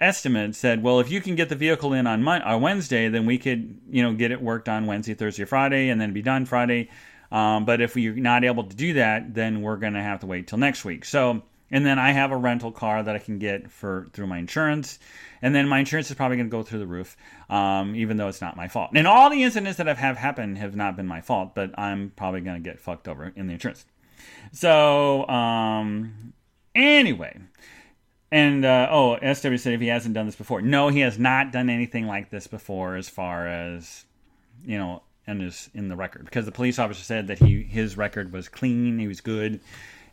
[0.02, 3.38] estimate said, well, if you can get the vehicle in on, on Wednesday, then we
[3.38, 6.90] could, you know, get it worked on Wednesday, Thursday, Friday, and then be done Friday.
[7.32, 10.26] Um, but if we're not able to do that, then we're going to have to
[10.26, 11.06] wait till next week.
[11.06, 14.40] So, and then I have a rental car that I can get for through my
[14.40, 15.00] insurance,
[15.42, 17.16] and then my insurance is probably going to go through the roof,
[17.50, 18.92] um, even though it's not my fault.
[18.94, 22.12] And all the incidents that have, have happened have not been my fault, but I'm
[22.18, 23.86] probably going to get fucked over in the insurance.
[24.52, 26.34] So, um,
[26.76, 27.40] anyway,
[28.32, 31.52] and uh, oh, SW said if he hasn't done this before, no, he has not
[31.52, 34.06] done anything like this before, as far as
[34.66, 37.98] you know, and is in the record, because the police officer said that he his
[37.98, 39.60] record was clean, he was good,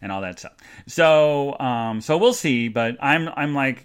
[0.03, 0.57] and all that stuff.
[0.87, 2.69] So, um, so we'll see.
[2.69, 3.85] But I'm I'm like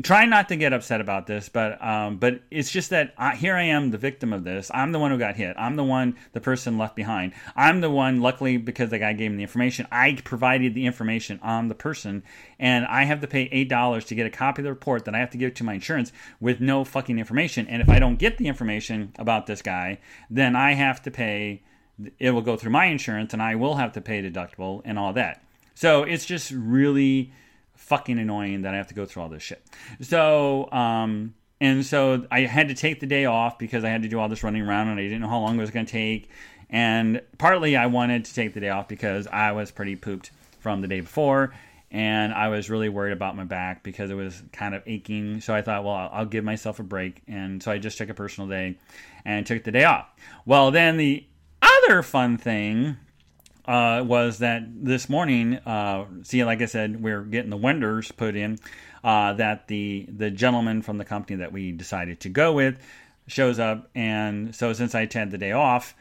[0.00, 3.54] try not to get upset about this, but um, but it's just that I, here
[3.54, 4.70] I am, the victim of this.
[4.72, 5.54] I'm the one who got hit.
[5.58, 7.34] I'm the one, the person left behind.
[7.54, 8.22] I'm the one.
[8.22, 12.22] Luckily, because the guy gave me the information, I provided the information on the person,
[12.58, 15.14] and I have to pay eight dollars to get a copy of the report that
[15.14, 17.66] I have to give to my insurance with no fucking information.
[17.66, 19.98] And if I don't get the information about this guy,
[20.30, 21.62] then I have to pay.
[22.18, 25.12] It will go through my insurance, and I will have to pay deductible and all
[25.12, 25.44] that.
[25.74, 27.32] So it's just really
[27.82, 29.62] fucking annoying that I have to go through all this shit.
[30.00, 34.08] So, um, and so I had to take the day off because I had to
[34.08, 35.92] do all this running around and I didn't know how long it was going to
[35.92, 36.30] take.
[36.70, 40.80] And partly I wanted to take the day off because I was pretty pooped from
[40.80, 41.52] the day before
[41.90, 45.40] and I was really worried about my back because it was kind of aching.
[45.40, 47.20] So I thought, well, I'll give myself a break.
[47.28, 48.78] And so I just took a personal day
[49.24, 50.08] and took the day off.
[50.46, 51.26] Well, then the
[51.60, 52.96] other fun thing
[53.66, 58.36] uh, was that this morning, uh, see, like I said, we're getting the windows put
[58.36, 58.58] in.
[59.04, 62.78] Uh, that the the gentleman from the company that we decided to go with
[63.26, 65.94] shows up, and so since I had the day off,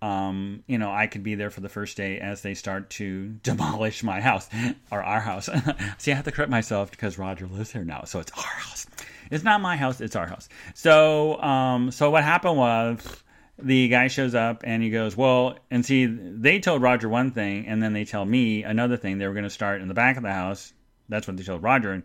[0.00, 3.28] um, you know, I could be there for the first day as they start to
[3.42, 4.48] demolish my house
[4.90, 5.48] or our house.
[5.98, 8.86] see, I have to correct myself because Roger lives here now, so it's our house.
[9.30, 10.48] It's not my house; it's our house.
[10.74, 13.22] So, um, so what happened was
[13.60, 17.66] the guy shows up and he goes, Well, and see, they told Roger one thing,
[17.66, 19.18] and then they tell me another thing.
[19.18, 20.72] They were going to start in the back of the house.
[21.08, 22.02] That's what they told Roger.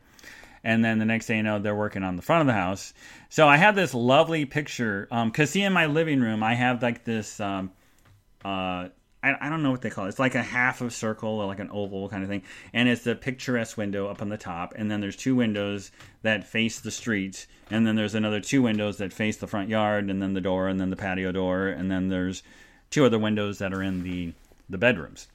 [0.63, 2.93] And then the next day, you know, they're working on the front of the house.
[3.29, 5.07] So I have this lovely picture.
[5.09, 7.71] Because, um, see, in my living room, I have like this um,
[8.45, 8.87] uh,
[9.23, 10.09] I, I don't know what they call it.
[10.09, 12.43] It's like a half of circle or like an oval kind of thing.
[12.73, 14.73] And it's the picturesque window up on the top.
[14.75, 17.47] And then there's two windows that face the street.
[17.71, 20.67] And then there's another two windows that face the front yard and then the door
[20.67, 21.67] and then the patio door.
[21.67, 22.43] And then there's
[22.89, 24.33] two other windows that are in the,
[24.69, 25.27] the bedrooms.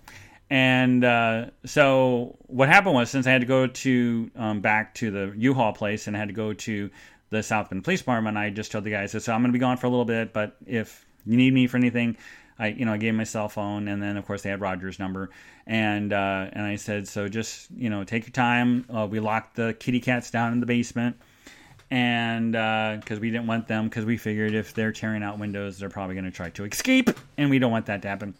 [0.50, 5.10] And uh, so what happened was since I had to go to um, back to
[5.10, 6.90] the U-Haul place and I had to go to
[7.30, 9.58] the South Bend Police Department, I just told the guys, so I'm going to be
[9.58, 12.16] gone for a little bit, but if you need me for anything,
[12.58, 14.98] I you know I gave my cell phone, and then of course they had Roger's
[14.98, 15.30] number,
[15.66, 18.84] and uh, and I said, so just you know take your time.
[18.92, 21.16] Uh, we locked the kitty cats down in the basement,
[21.90, 25.78] and because uh, we didn't want them, because we figured if they're tearing out windows,
[25.78, 28.34] they're probably going to try to escape, and we don't want that to happen.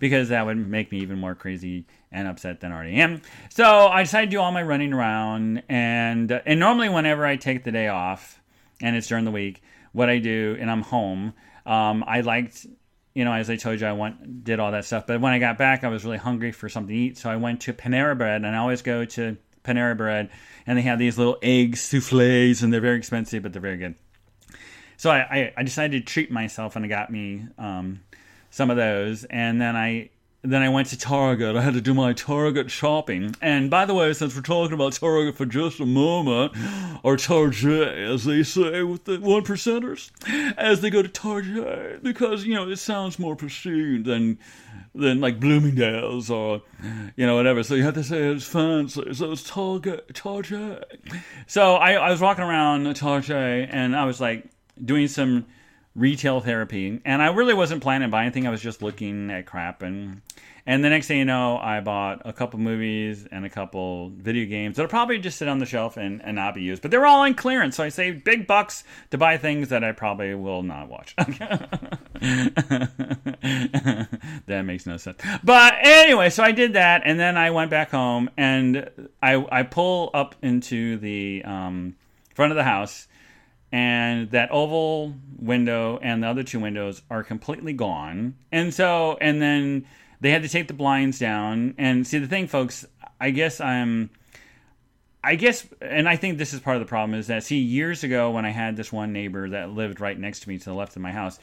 [0.00, 3.20] Because that would make me even more crazy and upset than I already am.
[3.50, 7.64] So I decided to do all my running around, and and normally whenever I take
[7.64, 8.40] the day off,
[8.80, 9.60] and it's during the week,
[9.92, 11.34] what I do, and I'm home,
[11.66, 12.66] um, I liked
[13.18, 15.08] you know, as I told you, I went did all that stuff.
[15.08, 17.34] But when I got back, I was really hungry for something to eat, so I
[17.34, 20.30] went to Panera Bread, and I always go to Panera Bread,
[20.68, 23.96] and they have these little egg souffles, and they're very expensive, but they're very good.
[24.98, 28.02] So I, I, I decided to treat myself, and I got me um,
[28.50, 30.10] some of those, and then I
[30.42, 31.56] then I went to Target.
[31.56, 33.34] I had to do my Target shopping.
[33.40, 36.52] And by the way, since we're talking about Target for just a moment,
[37.02, 40.10] or Target, as they say with the one percenters,
[40.56, 44.38] as they go to Target, because you know it sounds more pristine than
[44.94, 46.62] than like Bloomingdale's or
[47.16, 47.62] you know whatever.
[47.64, 49.14] So you have to say it's fancy.
[49.14, 51.00] So it's Target, Target.
[51.46, 54.48] So I, I was walking around Target and I was like
[54.84, 55.46] doing some
[55.98, 58.46] retail therapy, and I really wasn't planning to buy anything.
[58.46, 60.22] I was just looking at crap, and
[60.68, 64.44] and the next thing you know, I bought a couple movies and a couple video
[64.44, 66.82] games that'll probably just sit on the shelf and, and not be used.
[66.82, 69.82] But they were all on clearance, so I saved big bucks to buy things that
[69.82, 71.16] I probably will not watch.
[74.46, 75.18] that makes no sense.
[75.42, 78.90] But anyway, so I did that, and then I went back home, and
[79.22, 81.96] I I pull up into the um,
[82.34, 83.07] front of the house
[83.72, 88.34] and that oval window and the other two windows are completely gone.
[88.50, 89.86] And so, and then
[90.20, 91.74] they had to take the blinds down.
[91.78, 92.86] And see, the thing, folks,
[93.20, 94.10] I guess I'm.
[95.22, 98.04] I guess, and I think this is part of the problem is that, see, years
[98.04, 100.72] ago when I had this one neighbor that lived right next to me to the
[100.72, 101.40] left of my house,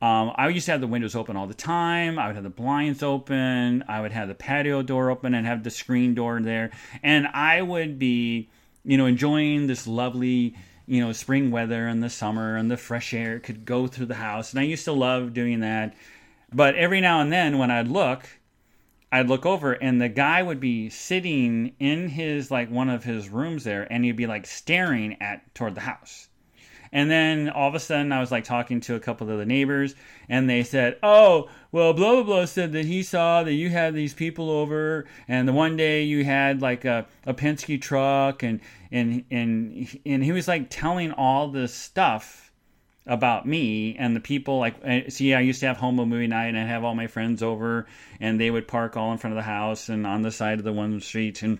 [0.00, 2.18] um, I used to have the windows open all the time.
[2.18, 3.84] I would have the blinds open.
[3.86, 6.70] I would have the patio door open and have the screen door there.
[7.02, 8.48] And I would be
[8.84, 10.54] you know, enjoying this lovely,
[10.90, 14.16] you know, spring weather and the summer and the fresh air could go through the
[14.16, 14.50] house.
[14.50, 15.94] And I used to love doing that.
[16.52, 18.28] But every now and then when I'd look,
[19.12, 23.28] I'd look over and the guy would be sitting in his like one of his
[23.28, 26.28] rooms there and he'd be like staring at toward the house.
[26.92, 29.46] And then all of a sudden, I was like talking to a couple of the
[29.46, 29.94] neighbors,
[30.28, 33.94] and they said, "Oh, well, blah blah blah said that he saw that you had
[33.94, 38.60] these people over, and the one day you had like a, a Penske truck, and
[38.92, 42.52] and and and he was like telling all this stuff
[43.06, 46.48] about me and the people like eh, see i used to have homo movie night
[46.48, 47.86] and i'd have all my friends over
[48.20, 50.64] and they would park all in front of the house and on the side of
[50.64, 51.42] the one street.
[51.42, 51.58] And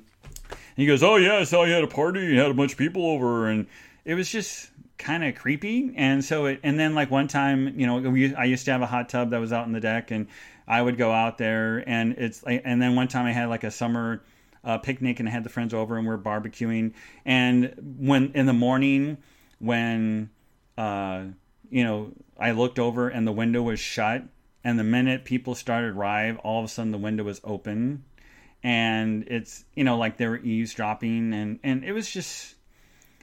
[0.77, 2.21] he goes oh yeah saw you had a party.
[2.21, 3.49] You had a bunch of people over.
[3.49, 3.66] And
[4.05, 5.93] it was just kind of creepy.
[5.97, 8.83] And so it and then like one time you know we, i used to have
[8.83, 10.27] a hot tub that was out in the deck and
[10.69, 13.64] i would go out there and it's like and then one time i had like
[13.64, 14.23] a summer
[14.64, 16.92] uh, picnic and i had the friends over and we are barbecuing
[17.25, 19.16] and when in the morning
[19.59, 20.31] when
[20.79, 21.23] uh,
[21.70, 24.23] you know i looked over and the window was shut
[24.64, 28.05] and the minute people started arrive all of a sudden the window was open
[28.62, 32.55] and it's you know like they were eavesdropping and and it was just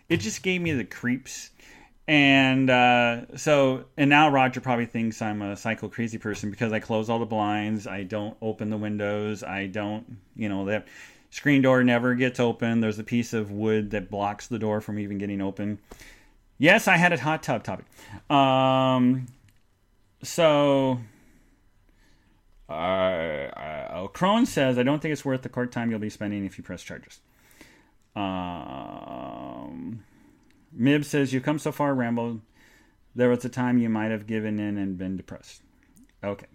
[0.09, 1.51] it just gave me the creeps
[2.07, 6.79] and uh, so, and now Roger probably thinks I'm a psycho crazy person because I
[6.79, 7.85] close all the blinds.
[7.85, 9.43] I don't open the windows.
[9.43, 10.87] I don't, you know, that
[11.37, 12.81] screen door never gets open.
[12.81, 15.77] There's a piece of wood that blocks the door from even getting open.
[16.57, 17.85] Yes, I had a hot tub topic.
[18.27, 19.27] Um,
[20.23, 20.97] so,
[22.67, 26.43] uh, uh, Crone says, I don't think it's worth the court time you'll be spending
[26.43, 27.19] if you press charges.
[28.15, 30.03] Um,
[30.73, 32.41] Mib says, You've come so far, Rambo.
[33.13, 35.61] There was a time you might have given in and been depressed.
[36.23, 36.47] Okay.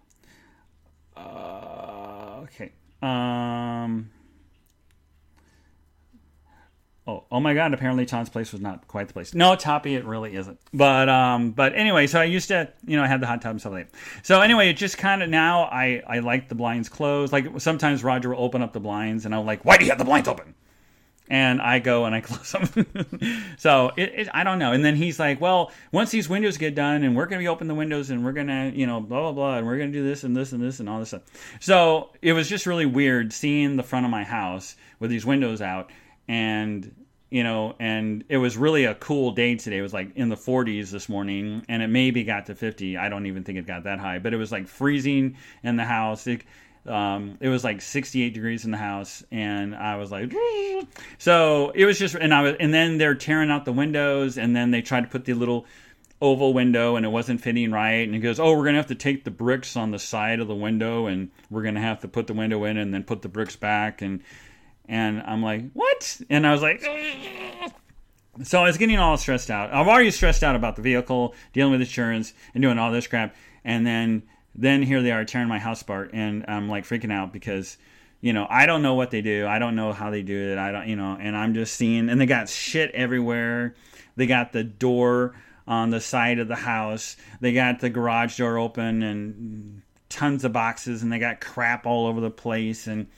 [1.17, 2.73] Uh, okay.
[3.01, 4.11] Um.
[7.05, 7.75] Oh, oh my God!
[7.75, 9.35] Apparently, Tom's place was not quite the place.
[9.35, 10.61] No, Toppy, it really isn't.
[10.73, 13.51] But um, but anyway, so I used to, you know, I had the hot tub
[13.51, 13.99] and stuff like that.
[14.23, 17.33] So anyway, it just kind of now I I like the blinds closed.
[17.33, 19.99] Like sometimes Roger will open up the blinds, and I'm like, why do you have
[19.99, 20.55] the blinds open?
[21.33, 22.87] and I go and I close them.
[23.57, 24.73] so it, it, I don't know.
[24.73, 27.49] And then he's like, well, once these windows get done, and we're going to be
[27.49, 29.91] open the windows, and we're going to, you know, blah blah blah, and we're going
[29.91, 31.23] to do this and this and this and all this stuff.
[31.59, 35.63] So it was just really weird seeing the front of my house with these windows
[35.63, 35.91] out,
[36.29, 36.95] and
[37.33, 39.79] you know, and it was really a cool day today.
[39.79, 42.99] It was like in the 40s this morning, and it maybe got to 50.
[42.99, 45.85] I don't even think it got that high, but it was like freezing in the
[45.87, 46.27] house.
[46.27, 46.43] It,
[46.87, 50.31] um, it was like 68 degrees in the house, and I was like,
[51.19, 54.55] so it was just, and I was, and then they're tearing out the windows, and
[54.55, 55.65] then they tried to put the little
[56.21, 58.95] oval window, and it wasn't fitting right, and he goes, oh, we're gonna have to
[58.95, 62.27] take the bricks on the side of the window, and we're gonna have to put
[62.27, 64.23] the window in, and then put the bricks back, and
[64.89, 66.21] and I'm like, what?
[66.31, 66.85] And I was like.
[68.45, 69.75] So I was getting all stressed out.
[69.75, 73.37] I'm already stressed out about the vehicle, dealing with insurance, and doing all this crap.
[73.63, 74.23] And then
[74.55, 77.77] then here they are tearing my house apart, and I'm like freaking out because
[78.21, 79.47] you know I don't know what they do.
[79.47, 80.59] I don't know how they do it.
[80.59, 83.75] I don't, you know, and I'm just seeing, and they got shit everywhere.
[84.17, 85.35] They got the door
[85.67, 87.17] on the side of the house.
[87.41, 92.07] They got the garage door open and tons of boxes, and they got crap all
[92.07, 93.09] over the place, and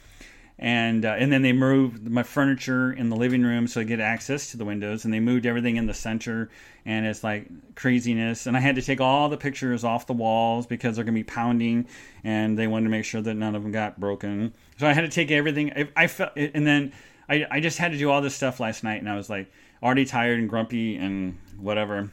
[0.58, 4.00] and uh, and then they moved my furniture in the living room so I get
[4.00, 6.48] access to the windows, and they moved everything in the center,
[6.84, 8.46] and it's like craziness.
[8.46, 11.24] And I had to take all the pictures off the walls because they're gonna be
[11.24, 11.86] pounding,
[12.22, 14.52] and they wanted to make sure that none of them got broken.
[14.78, 15.72] So I had to take everything.
[15.72, 16.92] I, I felt, and then
[17.28, 19.50] I I just had to do all this stuff last night, and I was like
[19.82, 22.10] already tired and grumpy and whatever,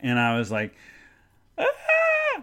[0.00, 0.74] and I was like.
[1.58, 1.64] Ah!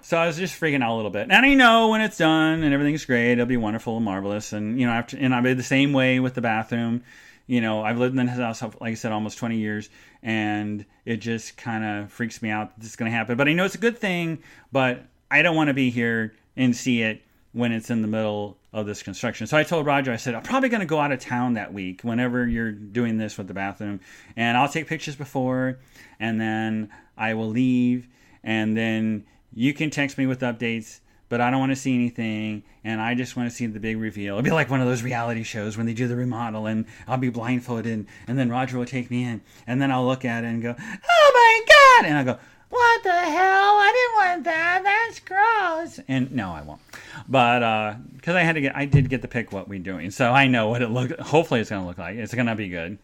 [0.02, 1.28] So I was just freaking out a little bit.
[1.30, 4.54] And I know when it's done and everything's great, it'll be wonderful and marvelous.
[4.54, 7.04] And you know, after and I'll be the same way with the bathroom.
[7.46, 9.90] You know, I've lived in the house, like I said, almost 20 years,
[10.22, 13.38] and it just kind of freaks me out that this is going to happen.
[13.38, 14.40] But I know it's a good thing,
[14.74, 17.22] but I don't want to be here and see it
[17.54, 19.48] when it's in the middle of this construction.
[19.48, 21.74] So I told Roger, I said, I'm probably going to go out of town that
[21.74, 24.02] week whenever you're doing this with the bathroom,
[24.36, 25.80] and I'll take pictures before,
[26.20, 28.08] and then I will leave,
[28.44, 31.00] and then you can text me with updates,
[31.30, 33.98] but I don't want to see anything, and I just want to see the big
[33.98, 34.36] reveal.
[34.36, 37.18] It'll be like one of those reality shows when they do the remodel, and I'll
[37.18, 40.48] be blindfolded, and then Roger will take me in, and then I'll look at it
[40.48, 43.78] and go, "Oh my god!" and I go, "What the hell?
[43.78, 44.82] I didn't want that.
[44.84, 46.82] That's gross." And no, I won't.
[47.28, 50.12] But because uh, I had to get, I did get to pick what we're doing,
[50.12, 51.18] so I know what it look.
[51.20, 52.16] Hopefully, it's gonna look like.
[52.16, 53.00] It's gonna be good.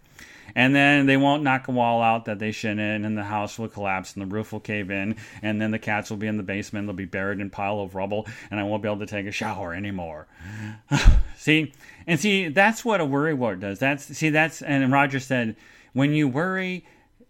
[0.56, 3.68] And then they won't knock a wall out that they shouldn't, and the house will
[3.68, 6.44] collapse, and the roof will cave in, and then the cats will be in the
[6.44, 6.88] basement.
[6.88, 9.26] They'll be buried in a pile of rubble, and I won't be able to take
[9.26, 10.28] a shower anymore.
[11.38, 11.74] see,
[12.06, 13.80] and see, that's what a worry wart does.
[13.80, 15.56] That's see, that's and Roger said,
[15.94, 16.86] when you worry,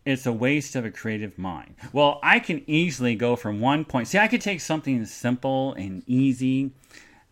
[0.05, 1.75] it's a waste of a creative mind.
[1.93, 4.07] Well, I can easily go from one point.
[4.07, 6.71] See, I could take something simple and easy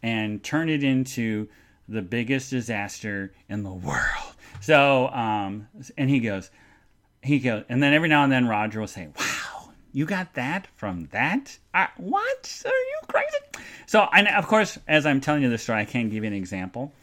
[0.01, 1.47] and turn it into
[1.87, 4.30] the biggest disaster in the world.
[4.61, 6.49] So, um, and he goes,
[7.21, 10.67] he goes, and then every now and then Roger will say, "Wow, you got that
[10.75, 11.57] from that?
[11.73, 12.61] Uh, what?
[12.65, 16.09] Are you crazy?" So, and of course, as I'm telling you this story, I can't
[16.09, 16.93] give you an example.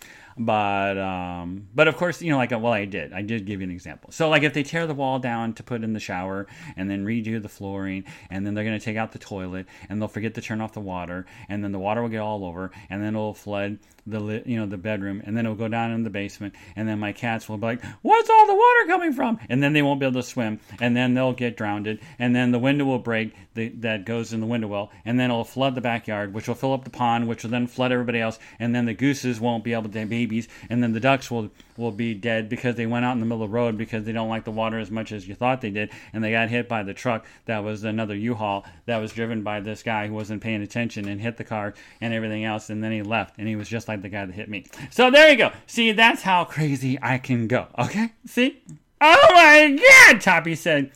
[0.40, 3.12] But um, but of course, you know, like well, I did.
[3.12, 4.12] I did give you an example.
[4.12, 6.46] So like if they tear the wall down to put in the shower
[6.76, 10.00] and then redo the flooring, and then they're going to take out the toilet and
[10.00, 12.70] they'll forget to turn off the water, and then the water will get all over,
[12.88, 13.78] and then it'll flood
[14.10, 16.98] the you know the bedroom, and then it'll go down in the basement, and then
[16.98, 20.00] my cats will be like, "What's all the water coming from?" And then they won't
[20.00, 23.34] be able to swim, and then they'll get drowned, and then the window will break
[23.54, 26.54] the, that goes in the window well, and then it'll flood the backyard, which will
[26.54, 29.64] fill up the pond, which will then flood everybody else, and then the gooses won't
[29.64, 32.86] be able to be babies, and then the ducks will will be dead because they
[32.86, 34.90] went out in the middle of the road because they don't like the water as
[34.90, 37.84] much as you thought they did, and they got hit by the truck that was
[37.84, 41.44] another U-Haul that was driven by this guy who wasn't paying attention and hit the
[41.44, 44.26] car and everything else, and then he left, and he was just like the guy
[44.26, 44.66] that hit me.
[44.90, 45.52] So there you go.
[45.66, 47.66] See, that's how crazy I can go.
[47.78, 48.62] Okay, see?
[49.00, 49.78] Oh my
[50.10, 50.90] God, Toppy said.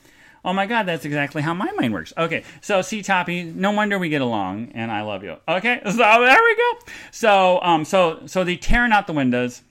[0.44, 2.12] Oh my God, that's exactly how my mind works.
[2.18, 5.36] Okay, so see, Toppy, no wonder we get along, and I love you.
[5.46, 6.92] Okay, so there we go.
[7.12, 9.62] So, um, so, so they tearing out the windows,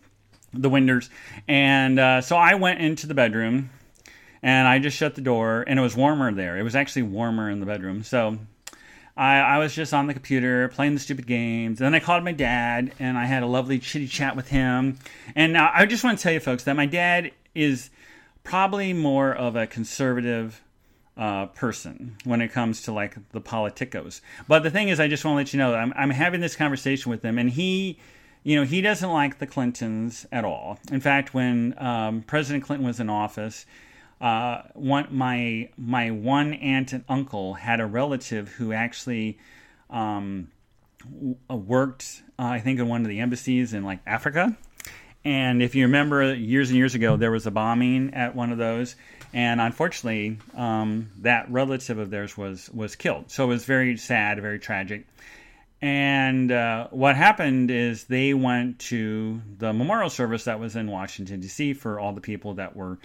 [0.53, 1.09] the windows,
[1.47, 3.69] and uh, so I went into the bedroom,
[4.41, 6.57] and I just shut the door, and it was warmer there.
[6.57, 8.03] It was actually warmer in the bedroom.
[8.03, 8.37] So
[9.17, 11.79] I, I, was just on the computer playing the stupid games.
[11.79, 14.97] And then I called my dad and I had a lovely chitty chat with him.
[15.35, 17.89] And now I just want to tell you folks that my dad is
[18.43, 20.61] probably more of a conservative
[21.17, 24.21] uh, person when it comes to like the politicos.
[24.47, 26.55] But the thing is, I just want to let you know I'm, I'm having this
[26.55, 27.99] conversation with him, and he,
[28.43, 30.79] you know, he doesn't like the Clintons at all.
[30.91, 33.65] In fact, when um, President Clinton was in office,
[34.21, 39.39] uh, one my my one aunt and uncle had a relative who actually
[39.89, 40.49] um,
[41.49, 44.55] worked, uh, I think, in one of the embassies in like Africa
[45.23, 48.57] and if you remember, years and years ago, there was a bombing at one of
[48.57, 48.95] those,
[49.33, 53.29] and unfortunately, um, that relative of theirs was was killed.
[53.29, 55.05] So it was very sad, very tragic.
[55.79, 61.39] And uh, what happened is they went to the memorial service that was in Washington
[61.39, 61.73] D.C.
[61.73, 62.97] for all the people that were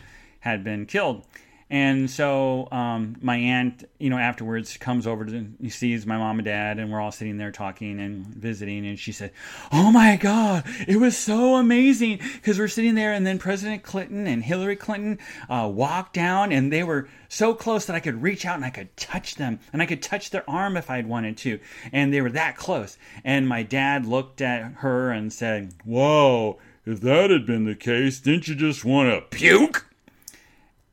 [0.47, 1.27] had been killed.
[1.69, 6.47] And so um, my aunt, you know, afterwards comes over to sees my mom and
[6.47, 8.87] dad, and we're all sitting there talking and visiting.
[8.87, 9.33] And she said,
[9.73, 14.29] "Oh my God, it was so amazing!" Because we're sitting there, and then President Clinton
[14.29, 15.19] and Hillary Clinton
[15.49, 18.71] uh, walked down, and they were so close that I could reach out and I
[18.71, 21.59] could touch them, and I could touch their arm if I'd wanted to,
[21.91, 22.97] and they were that close.
[23.25, 28.21] And my dad looked at her and said, "Whoa." If that had been the case,
[28.21, 29.87] didn't you just want to puke?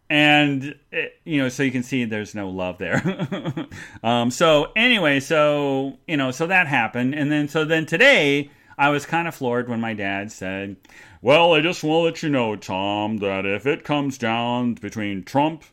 [0.10, 3.02] And it, you know so you can see there's no love there.
[4.04, 7.16] Um, so anyway so you know so that happened.
[7.16, 10.76] And then so then today i was kind of floored when my dad said
[11.22, 15.24] well i just want to let you know tom that if it comes down between
[15.24, 15.64] trump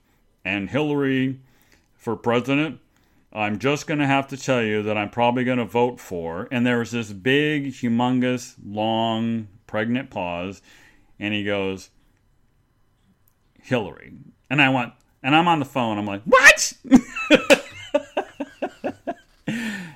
[0.45, 1.41] and hillary
[1.95, 2.79] for president
[3.33, 6.47] i'm just going to have to tell you that i'm probably going to vote for
[6.53, 10.61] and there was this big humongous long pregnant pause.
[11.21, 11.91] And he goes
[13.71, 14.13] Hillary.
[14.51, 14.93] And I went,
[15.23, 15.97] and I'm on the phone.
[15.97, 16.73] I'm like, what?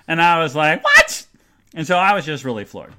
[0.07, 1.27] and I was like, what?
[1.75, 2.93] And so I was just really floored.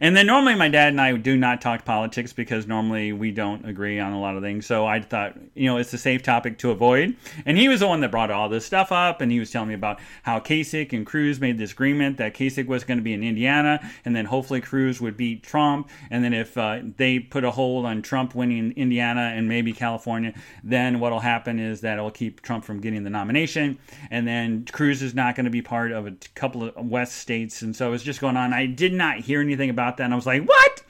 [0.00, 3.66] And then normally my dad and I do not talk politics because normally we don't
[3.66, 4.66] agree on a lot of things.
[4.66, 7.16] So I thought, you know, it's a safe topic to avoid.
[7.44, 9.68] And he was the one that brought all this stuff up, and he was telling
[9.68, 13.12] me about how Kasich and Cruz made this agreement that Kasich was going to be
[13.12, 15.90] in Indiana, and then hopefully Cruz would beat Trump.
[16.10, 20.32] And then if uh, they put a hold on Trump winning Indiana and maybe California,
[20.64, 23.78] then what'll happen is that it'll keep Trump from getting the nomination.
[24.10, 27.62] And then Cruz is not going to be part of a couple of West states.
[27.62, 28.52] And so it's just going on.
[28.52, 30.04] I did not hear anything about about that.
[30.04, 30.82] And I was like, what?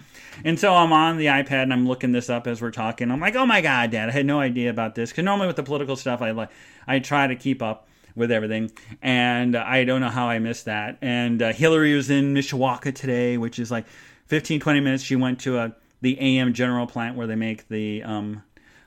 [0.44, 3.10] And so I'm on the iPad and I'm looking this up as we're talking.
[3.10, 5.10] I'm like, oh my god, Dad, I had no idea about this.
[5.10, 6.50] Because normally with the political stuff, I like
[6.86, 8.70] I try to keep up with everything,
[9.00, 10.98] and I don't know how I missed that.
[11.00, 13.86] And uh, Hillary was in Mishawaka today, which is like
[14.26, 15.02] 15, 20 minutes.
[15.02, 18.42] She went to a the AM General plant where they make the um,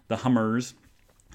[0.07, 0.73] the Hummers.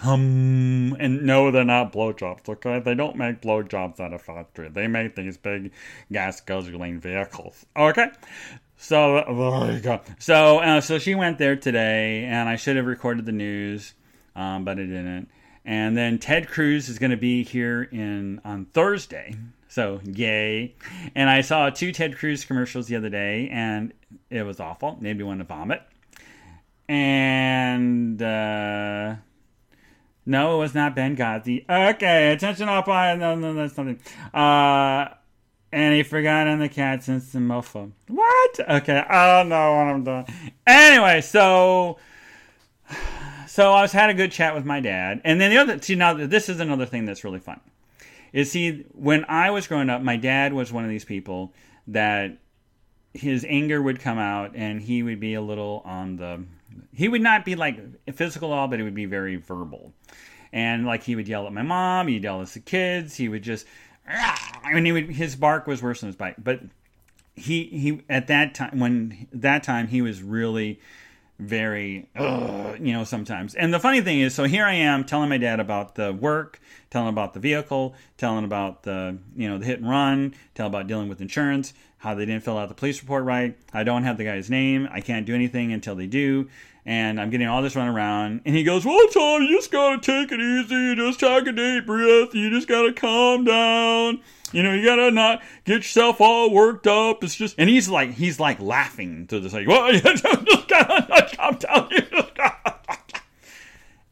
[0.01, 2.49] Hum and no, they're not blowjobs.
[2.49, 4.71] Okay, they don't make blowjobs at a factory.
[4.71, 5.73] They make these big
[6.11, 7.67] gas guzzling vehicles.
[7.77, 8.09] Okay,
[8.79, 10.01] So there you go.
[10.19, 13.93] So uh, so she went there today, and I should have recorded the news,
[14.35, 15.29] um, but I didn't.
[15.67, 19.35] And then Ted Cruz is going to be here in on Thursday.
[19.69, 20.77] So yay!
[21.15, 23.93] And I saw two Ted Cruz commercials the other day, and
[24.31, 24.97] it was awful.
[24.99, 25.83] Made me want to vomit.
[26.89, 29.17] And uh,
[30.31, 31.65] no, it was not Benghazi.
[31.69, 33.19] Okay, attention all pilots.
[33.21, 33.99] No, no, that's something.
[34.33, 35.09] Uh,
[35.73, 37.91] and he forgot on the cat since the mofo.
[38.07, 38.61] What?
[38.61, 40.27] Okay, I don't know what I'm doing.
[40.67, 41.99] Anyway, so
[43.47, 45.83] so I was had a good chat with my dad, and then the other.
[45.83, 47.61] See, now this is another thing that's really fun.
[48.33, 51.53] Is see when I was growing up, my dad was one of these people
[51.89, 52.39] that
[53.13, 56.45] his anger would come out, and he would be a little on the.
[56.93, 57.79] He would not be like
[58.15, 59.93] physical at all, but it would be very verbal,
[60.53, 63.43] and like he would yell at my mom, he'd yell at the kids, he would
[63.43, 63.67] just
[64.09, 66.43] I mean, he would, his bark was worse than his bite.
[66.43, 66.61] But
[67.35, 70.81] he he at that time when that time he was really
[71.39, 75.39] very you know sometimes and the funny thing is so here i am telling my
[75.39, 76.61] dad about the work
[76.91, 80.87] telling about the vehicle telling about the you know the hit and run telling about
[80.87, 84.17] dealing with insurance how they didn't fill out the police report right i don't have
[84.17, 86.49] the guy's name i can't do anything until they do
[86.87, 88.41] and I'm getting all this run around.
[88.45, 90.75] And he goes, Well, Tom, you just gotta take it easy.
[90.75, 92.35] You Just take a deep breath.
[92.35, 94.21] You just gotta calm down.
[94.53, 97.23] You know, you gotta not get yourself all worked up.
[97.23, 100.25] It's just, and he's like, he's like laughing to this, like, well, you just
[100.69, 101.89] gotta calm down.
[101.91, 102.03] You."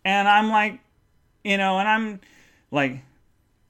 [0.05, 0.81] And I'm like,
[1.45, 2.21] you know, and I'm
[2.71, 3.03] like,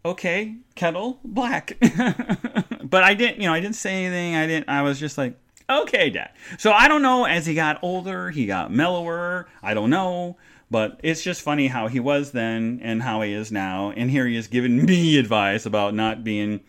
[0.05, 1.77] okay, kettle black.
[2.83, 4.35] but I didn't, you know, I didn't say anything.
[4.35, 5.37] I didn't, I was just like,
[5.69, 6.31] okay, Dad.
[6.59, 7.25] So I don't know.
[7.25, 9.49] As he got older, he got mellower.
[9.63, 10.37] I don't know.
[10.71, 13.91] But it's just funny how he was then and how he is now.
[13.97, 16.61] And here he is giving me advice about not being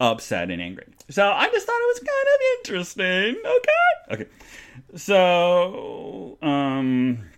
[0.00, 0.86] upset and angry.
[1.08, 3.42] So I just thought it was kind of interesting.
[3.46, 4.22] Okay.
[4.22, 4.30] Okay.
[4.96, 7.28] So, um,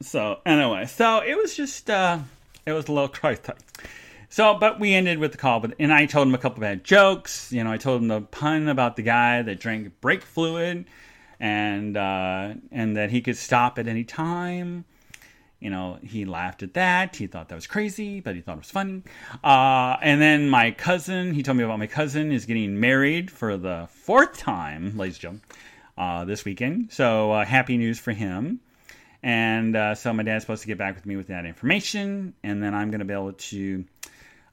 [0.00, 2.18] so anyway, so it was just, uh,
[2.66, 3.50] it was a little Christ
[4.32, 6.84] so, but we ended with the call, but and I told him a couple bad
[6.84, 7.52] jokes.
[7.52, 10.86] You know, I told him the pun about the guy that drank brake fluid,
[11.38, 14.86] and uh, and that he could stop at any time.
[15.60, 17.14] You know, he laughed at that.
[17.14, 19.02] He thought that was crazy, but he thought it was funny.
[19.44, 23.58] Uh, and then my cousin, he told me about my cousin is getting married for
[23.58, 25.42] the fourth time, ladies and gentlemen,
[25.98, 26.90] uh, this weekend.
[26.90, 28.60] So uh, happy news for him.
[29.22, 32.62] And uh, so my dad's supposed to get back with me with that information, and
[32.62, 33.84] then I'm going to be able to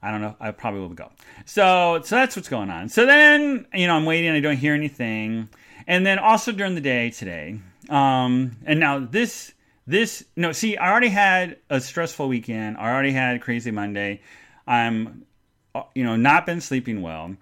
[0.02, 0.34] I don't know.
[0.40, 1.10] I probably will go.
[1.44, 2.88] So, so that's what's going on.
[2.88, 4.30] So then, you know, I'm waiting.
[4.30, 5.48] I don't hear anything.
[5.86, 7.60] And then also during the day today,
[7.90, 9.52] um, and now this,
[9.86, 12.78] this, no, see, I already had a stressful weekend.
[12.78, 14.22] I already had crazy Monday.
[14.66, 15.26] I'm,
[15.74, 17.36] uh, you know, not been sleeping well.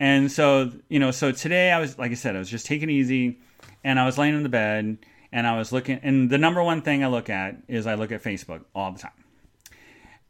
[0.00, 2.90] And so, you know, so today I was, like I said, I was just taking
[2.90, 3.38] easy
[3.84, 4.98] and I was laying in the bed
[5.32, 8.12] and I was looking, and the number one thing I look at is I look
[8.12, 9.10] at Facebook all the time.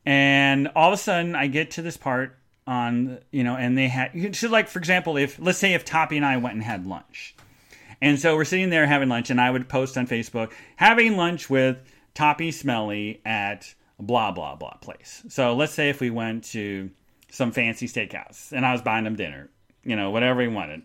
[0.05, 3.89] And all of a sudden, I get to this part on, you know, and they
[3.89, 6.87] had, so like, for example, if, let's say if Toppy and I went and had
[6.87, 7.35] lunch.
[8.01, 11.49] And so we're sitting there having lunch, and I would post on Facebook, having lunch
[11.49, 11.79] with
[12.15, 15.23] Toppy Smelly at blah, blah, blah place.
[15.29, 16.91] So let's say if we went to
[17.31, 19.51] some fancy steakhouse and I was buying them dinner,
[19.85, 20.83] you know, whatever he wanted.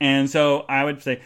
[0.00, 1.20] And so I would say,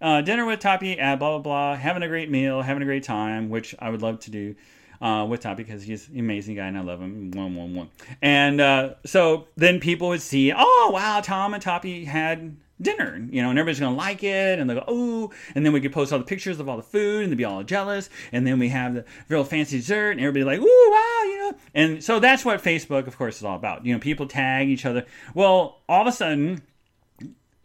[0.00, 3.04] uh, dinner with Toppy at blah, blah, blah, having a great meal, having a great
[3.04, 4.54] time, which I would love to do
[5.00, 7.30] uh, with Tom because he's an amazing guy and I love him.
[7.32, 7.90] One, one, one.
[8.22, 13.40] And uh, so then people would see, oh, wow, Tom and Toppy had dinner, you
[13.40, 16.12] know, and everybody's gonna like it, and they go, oh, and then we could post
[16.12, 18.68] all the pictures of all the food, and they'd be all jealous, and then we
[18.68, 22.44] have the real fancy dessert, and everybody like, ooh, wow, you know, and so that's
[22.44, 23.86] what Facebook, of course, is all about.
[23.86, 25.06] You know, people tag each other.
[25.34, 26.62] Well, all of a sudden,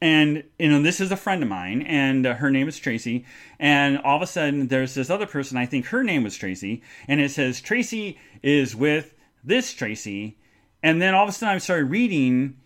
[0.01, 3.25] and you know this is a friend of mine and uh, her name is tracy.
[3.59, 6.81] And all of a sudden there's this other person i think her name was tracy
[7.07, 10.37] and it says tracy is with this tracy.
[10.81, 12.57] And then all of a sudden i started reading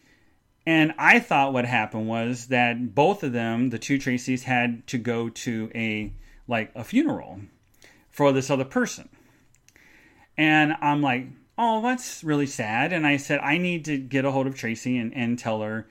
[0.65, 4.97] and i thought what happened was that both of them the two tracys had to
[4.97, 6.13] go to a
[6.47, 7.39] like a funeral
[8.11, 9.09] for this other person.
[10.37, 11.25] And i'm like
[11.57, 12.93] oh that's really sad.
[12.93, 15.87] And i said i need to get a hold of tracy and, and tell her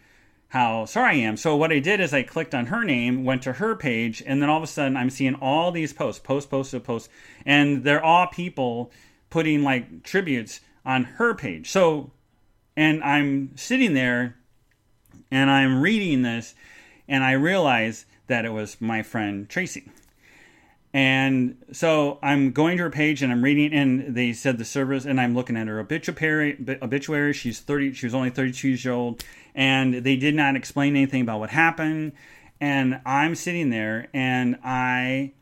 [0.52, 1.38] how sorry I am.
[1.38, 4.42] So what I did is I clicked on her name, went to her page, and
[4.42, 7.08] then all of a sudden I'm seeing all these posts, post, post, post,
[7.46, 8.90] and they're all people
[9.30, 11.70] putting like tributes on her page.
[11.70, 12.12] So,
[12.76, 14.36] and I'm sitting there
[15.30, 16.54] and I'm reading this,
[17.08, 19.90] and I realize that it was my friend Tracy.
[20.94, 25.06] And so I'm going to her page and I'm reading, and they said the service,
[25.06, 26.56] and I'm looking at her obituary.
[26.82, 27.32] Obituary.
[27.32, 27.94] She's 30.
[27.94, 29.24] She was only 32 years old,
[29.54, 32.12] and they did not explain anything about what happened.
[32.60, 35.32] and I'm sitting there and I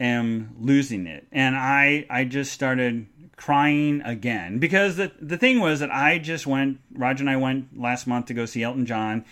[0.00, 1.26] am losing it.
[1.30, 3.06] And I I just started
[3.36, 7.78] crying again because the the thing was that I just went Roger and I went
[7.78, 9.24] last month to go see Elton John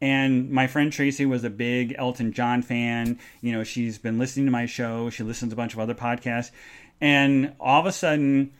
[0.00, 3.18] and my friend Tracy was a big Elton John fan.
[3.40, 5.10] You know, she's been listening to my show.
[5.10, 6.50] She listens to a bunch of other podcasts.
[7.00, 8.52] And all of a sudden,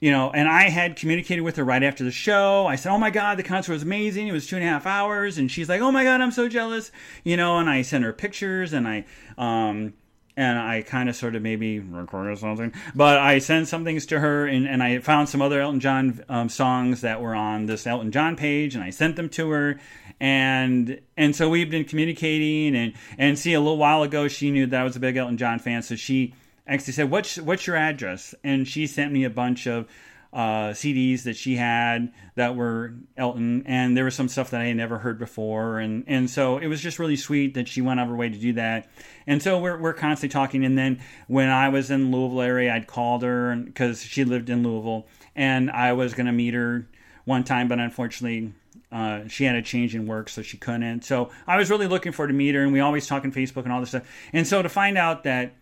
[0.00, 2.66] you know, and I had communicated with her right after the show.
[2.66, 4.28] I said, Oh my God, the concert was amazing.
[4.28, 5.38] It was two and a half hours.
[5.38, 6.90] And she's like, Oh my God, I'm so jealous.
[7.22, 9.04] You know, and I sent her pictures and I,
[9.38, 9.94] um,
[10.36, 14.20] and I kind of sort of maybe recorded something, but I sent some things to
[14.20, 17.86] her, and, and I found some other Elton John um, songs that were on this
[17.86, 19.80] Elton John page, and I sent them to her,
[20.20, 24.66] and and so we've been communicating, and and see a little while ago she knew
[24.66, 26.34] that I was a big Elton John fan, so she
[26.66, 29.86] actually said, "What's what's your address?" And she sent me a bunch of
[30.34, 34.64] uh, CDs that she had that were Elton, and there was some stuff that I
[34.64, 38.00] had never heard before, and and so it was just really sweet that she went
[38.00, 38.88] out of her way to do that,
[39.28, 40.64] and so we're we're constantly talking.
[40.64, 44.64] And then when I was in Louisville area, I'd called her because she lived in
[44.64, 45.06] Louisville,
[45.36, 46.88] and I was to meet her
[47.24, 48.52] one time, but unfortunately.
[48.92, 51.04] Uh, she had a change in work, so she couldn't.
[51.04, 53.64] So I was really looking forward to meet her, and we always talk on Facebook
[53.64, 54.06] and all this stuff.
[54.32, 55.56] And so to find out that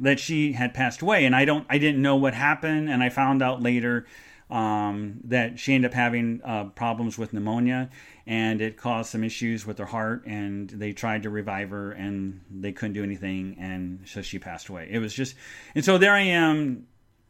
[0.00, 3.08] that she had passed away, and I don't, I didn't know what happened, and I
[3.08, 4.06] found out later
[4.50, 7.90] um, that she ended up having uh, problems with pneumonia,
[8.26, 12.40] and it caused some issues with her heart, and they tried to revive her, and
[12.50, 14.88] they couldn't do anything, and so she passed away.
[14.90, 15.34] It was just,
[15.74, 16.86] and so there I am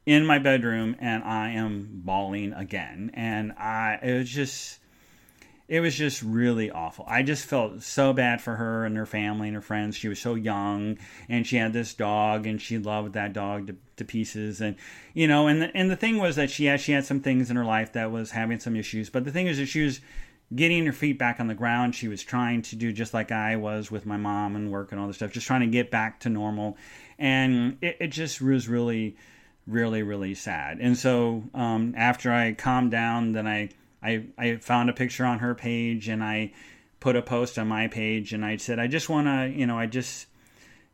[0.07, 4.79] in my bedroom, and I am bawling again, and I, it was just
[5.69, 7.05] it was just really awful.
[7.07, 9.97] I just felt so bad for her and her family and her friends.
[9.97, 10.97] She was so young
[11.29, 14.63] and she had this dog and she loved that dog to, to pieces.
[14.63, 14.77] And,
[15.13, 17.51] you know, and the, and the thing was that she had, she had some things
[17.51, 19.11] in her life that was having some issues.
[19.11, 20.01] But the thing is that she was
[20.55, 21.95] getting her feet back on the ground.
[21.95, 24.99] She was trying to do just like I was with my mom and work and
[24.99, 26.79] all this stuff, just trying to get back to normal.
[27.19, 29.19] And it, it just was really,
[29.67, 30.79] really, really sad.
[30.81, 33.69] And so um, after I calmed down, then I
[34.03, 36.53] I, I found a picture on her page and I
[37.01, 39.79] put a post on my page and I said, I just want to, you know,
[39.79, 40.27] I just,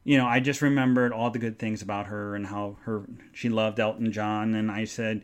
[0.04, 3.48] you know, I just remembered all the good things about her and how her she
[3.48, 4.54] loved Elton John.
[4.54, 5.22] And I said,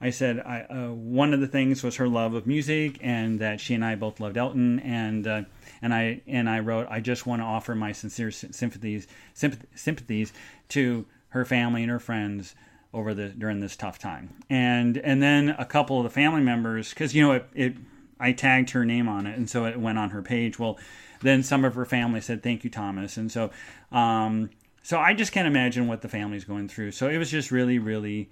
[0.00, 3.60] I said, I, uh, one of the things was her love of music and that
[3.60, 4.80] she and I both loved Elton.
[4.80, 5.42] And, uh,
[5.80, 10.32] and I, and I wrote, I just want to offer my sincere sympathies, sympathies
[10.70, 12.54] to her family and her friends
[12.94, 14.30] over the during this tough time.
[14.50, 17.76] And and then a couple of the family members, because you know it, it,
[18.20, 20.58] I tagged her name on it, and so it went on her page.
[20.58, 20.78] Well,
[21.20, 23.50] then some of her family said thank you, Thomas, and so
[23.90, 24.50] um,
[24.82, 26.92] so I just can't imagine what the family's going through.
[26.92, 28.28] So it was just really, really,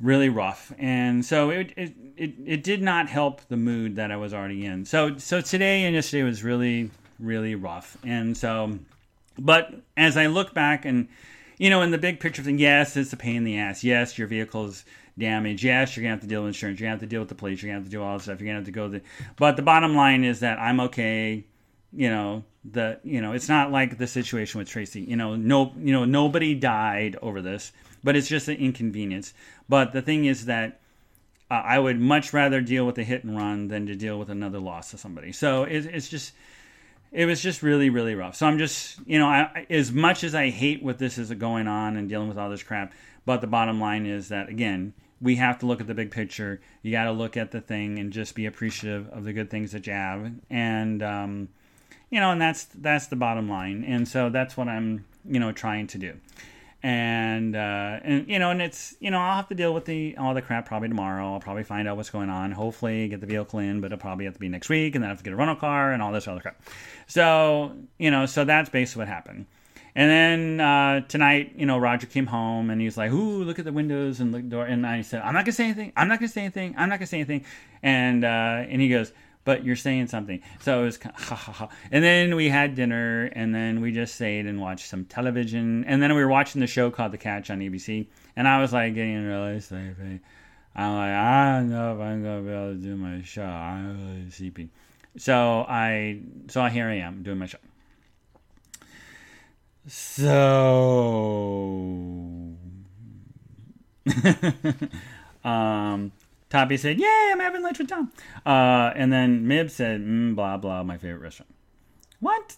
[0.00, 4.16] really rough, and so it it it, it did not help the mood that I
[4.16, 4.84] was already in.
[4.84, 8.78] So so today and yesterday was really really rough, and so.
[9.40, 11.06] But as I look back and
[11.58, 13.82] you know, in the big picture thing, yes, it's a pain in the ass.
[13.84, 14.84] Yes, your vehicle's
[15.18, 15.64] damaged.
[15.64, 16.78] Yes, you're gonna have to deal with insurance.
[16.78, 17.60] You're gonna have to deal with the police.
[17.60, 18.40] You're gonna have to do all this stuff.
[18.40, 19.02] You're gonna have to go the.
[19.36, 21.44] But the bottom line is that I'm okay.
[21.92, 25.00] You know the you know it's not like the situation with Tracy.
[25.00, 27.72] You know no you know nobody died over this,
[28.04, 29.34] but it's just an inconvenience.
[29.68, 30.80] But the thing is that.
[31.50, 34.28] Uh, I would much rather deal with a hit and run than to deal with
[34.28, 35.32] another loss to somebody.
[35.32, 36.34] So it, it's just,
[37.12, 38.36] it was just really really rough.
[38.36, 41.66] So i'm just you know I, as much as i hate what this is going
[41.66, 42.92] on and dealing with all this crap
[43.24, 46.60] but the bottom line is that again we have to look at the big picture.
[46.82, 49.72] You got to look at the thing and just be appreciative of the good things
[49.72, 50.30] that you have.
[50.48, 51.48] And um,
[52.10, 53.84] you know and that's that's the bottom line.
[53.84, 56.14] And so that's what i'm you know trying to do
[56.82, 60.16] and uh, and you know, and it's you know, I'll have to deal with the
[60.16, 61.32] all the crap probably tomorrow.
[61.32, 62.52] I'll probably find out what's going on.
[62.52, 65.08] Hopefully, get the vehicle in, but it'll probably have to be next week, and then
[65.08, 66.62] I have to get a rental car and all this other crap.
[67.08, 69.46] So you know, so that's basically what happened.
[69.96, 73.58] And then uh, tonight, you know, Roger came home and he was like, "Ooh, look
[73.58, 75.92] at the windows and the door." And I said, "I'm not gonna say anything.
[75.96, 76.74] I'm not gonna say anything.
[76.78, 77.44] I'm not gonna say anything."
[77.82, 79.12] And uh, and he goes,
[79.48, 80.42] but you're saying something.
[80.60, 81.68] So it was ha ha ha.
[81.90, 85.86] And then we had dinner, and then we just stayed and watched some television.
[85.86, 88.08] And then we were watching the show called The Catch on ABC.
[88.36, 90.20] And I was like getting really sleepy.
[90.76, 93.42] I'm like, I don't know if I'm gonna be able to do my show.
[93.42, 94.68] I'm really sleepy.
[95.16, 97.56] So I, so here I am doing my show.
[99.86, 100.28] So,
[105.48, 106.12] um,
[106.50, 108.12] Toppy said, "Yay, I'm having lunch with Tom."
[108.44, 111.54] Uh, and then Mib said, mm, "Blah blah, my favorite restaurant."
[112.20, 112.56] What?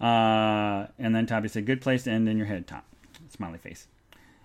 [0.00, 2.82] Uh, and then Toppy said, "Good place to end in your head, Tom."
[3.30, 3.86] Smiley face.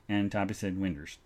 [0.08, 1.18] And Toppy said, "Winders."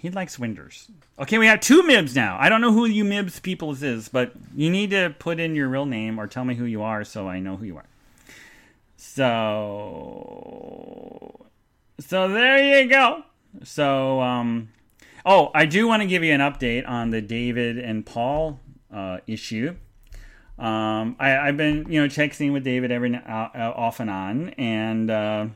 [0.00, 0.88] He likes Winders.
[1.18, 2.38] Okay, we have two Mibs now.
[2.40, 5.68] I don't know who you Mibs people is, but you need to put in your
[5.68, 7.84] real name or tell me who you are so I know who you are.
[8.96, 9.26] So,
[11.98, 13.24] so there you go.
[13.62, 14.70] So, um,
[15.24, 18.60] oh, I do want to give you an update on the David and Paul
[18.92, 19.76] uh, issue.
[20.58, 24.50] Um, I, have been, you know, texting with David every uh, uh, off and on,
[24.50, 25.46] and uh,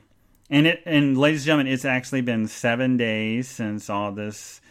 [0.48, 4.62] and it and ladies and gentlemen, it's actually been seven days since all this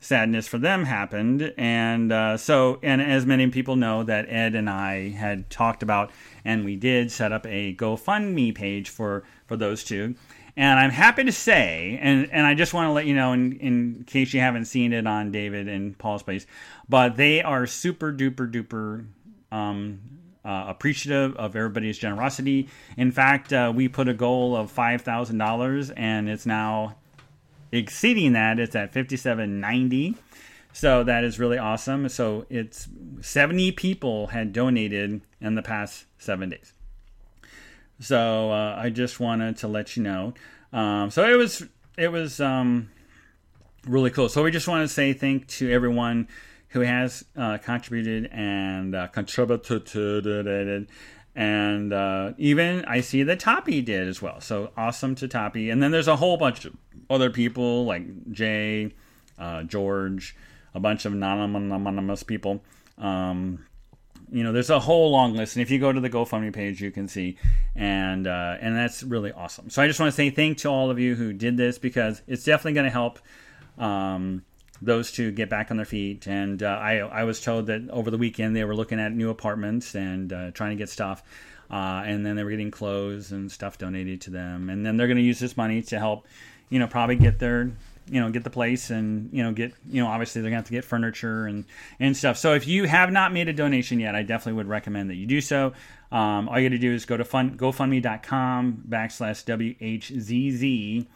[0.00, 4.70] sadness for them happened, and uh, so and as many people know that Ed and
[4.70, 6.10] I had talked about,
[6.46, 10.14] and we did set up a GoFundMe page for for those two.
[10.56, 13.52] And I'm happy to say, and, and I just want to let you know, in,
[13.58, 16.46] in case you haven't seen it on David and Paul's place,
[16.88, 19.06] but they are super duper duper
[19.50, 20.00] um,
[20.44, 22.68] uh, appreciative of everybody's generosity.
[22.96, 26.96] In fact, uh, we put a goal of five thousand dollars, and it's now
[27.72, 28.60] exceeding that.
[28.60, 30.16] It's at fifty seven ninety.
[30.74, 32.08] So that is really awesome.
[32.08, 32.88] So it's
[33.20, 36.73] 70 people had donated in the past seven days.
[38.00, 40.34] So uh, I just wanted to let you know.
[40.72, 41.64] Um, so it was
[41.96, 42.90] it was um,
[43.86, 44.28] really cool.
[44.28, 46.28] So we just want to say thank to everyone
[46.68, 49.86] who has uh, contributed and uh, contributed.
[49.86, 50.86] To
[51.36, 54.40] and uh, even I see that Toppy did as well.
[54.40, 55.70] So awesome to Toppy.
[55.70, 56.76] And then there's a whole bunch of
[57.10, 58.92] other people like Jay,
[59.38, 60.36] uh, George,
[60.74, 62.62] a bunch of anonymous people.
[62.98, 63.66] Um,
[64.30, 66.80] you know, there's a whole long list, and if you go to the GoFundMe page,
[66.80, 67.36] you can see,
[67.76, 69.70] and uh, and that's really awesome.
[69.70, 72.22] So I just want to say thank to all of you who did this because
[72.26, 73.18] it's definitely going to help.
[73.78, 74.42] Um,
[74.82, 76.26] those two get back on their feet.
[76.26, 79.30] And uh, I, I was told that over the weekend they were looking at new
[79.30, 81.22] apartments and uh, trying to get stuff.
[81.70, 84.68] Uh, and then they were getting clothes and stuff donated to them.
[84.68, 86.26] And then they're going to use this money to help,
[86.68, 87.72] you know, probably get their,
[88.10, 90.64] you know, get the place and, you know, get, you know, obviously they're going to
[90.64, 91.64] have to get furniture and,
[91.98, 92.36] and stuff.
[92.36, 95.26] So if you have not made a donation yet, I definitely would recommend that you
[95.26, 95.72] do so.
[96.12, 101.06] Um, all you got to do is go to fund, gofundme.com backslash WHZZ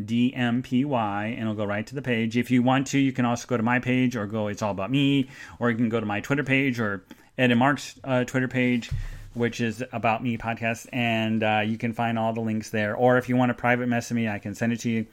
[0.00, 2.36] DMPY, and it'll go right to the page.
[2.36, 4.70] If you want to, you can also go to my page or go It's All
[4.70, 5.28] About Me,
[5.58, 7.04] or you can go to my Twitter page or
[7.36, 8.90] Ed and Mark's uh, Twitter page,
[9.34, 12.94] which is About Me podcast, and uh, you can find all the links there.
[12.94, 15.06] Or if you want to private message me, I can send it to you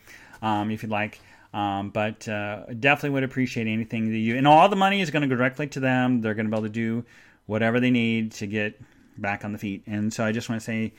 [0.45, 1.19] um, if you'd like.
[1.53, 5.21] Um, but uh, definitely would appreciate anything that you and all the money is going
[5.21, 6.21] to go directly to them.
[6.21, 7.05] They're going to be able to do
[7.45, 8.79] whatever they need to get
[9.17, 9.83] back on the feet.
[9.87, 10.91] And so I just want to say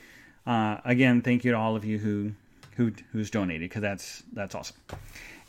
[0.47, 2.31] uh, again, thank you to all of you who
[2.77, 4.77] who who's donated because that's that's awesome,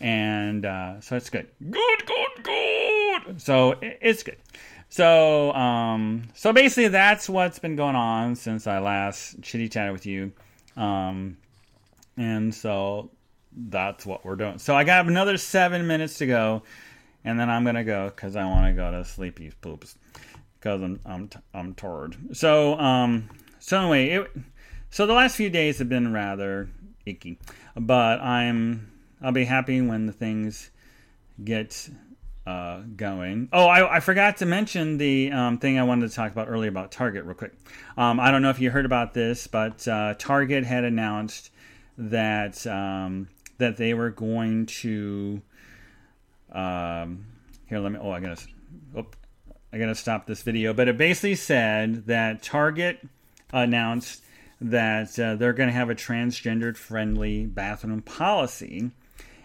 [0.01, 1.47] and uh, so it's good.
[1.71, 3.41] Good, good, good.
[3.41, 4.39] So it's good.
[4.89, 10.05] So um, so basically that's what's been going on since I last chitty chatted with
[10.05, 10.33] you,
[10.77, 11.37] um,
[12.17, 13.11] and so
[13.59, 14.59] that's what we're doing.
[14.59, 16.63] So I got another seven minutes to go,
[17.25, 19.97] and then I'm gonna go because I want to go to sleepy poops
[20.59, 22.17] because I'm I'm I'm tired.
[22.33, 23.29] So um
[23.59, 24.31] so anyway it.
[24.91, 26.69] So the last few days have been rather
[27.05, 27.39] icky.
[27.77, 30.71] But I'm I'll be happy when the things
[31.43, 31.89] get
[32.47, 33.49] uh, going.
[33.53, 36.71] Oh, I, I, forgot to mention the um, thing I wanted to talk about earlier
[36.71, 37.53] about Target, real quick.
[37.99, 41.51] Um, I don't know if you heard about this, but uh, Target had announced
[41.99, 43.29] that um,
[43.59, 45.43] that they were going to.
[46.53, 47.27] Um,
[47.67, 47.99] here, let me.
[48.01, 48.41] Oh, I gotta.
[48.97, 49.07] Oh,
[49.73, 50.73] I gotta stop this video.
[50.73, 53.07] But it basically said that Target
[53.53, 54.23] announced
[54.61, 58.91] that uh, they're going to have a transgendered friendly bathroom policy.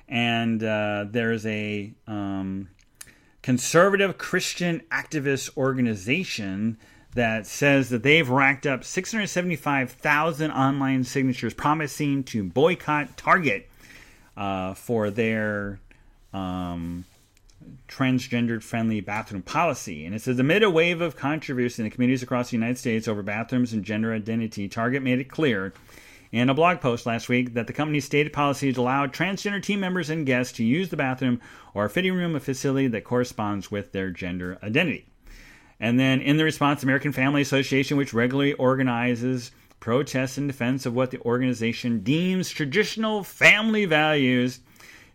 [0.07, 2.70] And uh, there's a um,
[3.41, 6.78] conservative Christian activist organization
[7.16, 13.70] that says that they've racked up 675,000 online signatures promising to boycott Target
[14.36, 15.80] uh, for their
[16.34, 17.06] um,
[17.88, 20.06] transgendered friendly bathroom policy.
[20.06, 23.08] And it says amid a wave of controversy in the communities across the United States
[23.08, 25.74] over bathrooms and gender identity, Target made it clear
[26.32, 29.80] in a blog post last week that the company's stated policy has allowed transgender team
[29.80, 31.40] members and guests to use the bathroom
[31.76, 35.06] or fitting room of facility that corresponds with their gender identity.
[35.80, 39.52] And then in the response, American Family Association, which regularly organizes
[39.84, 44.62] protests in defense of what the organization deems traditional family values,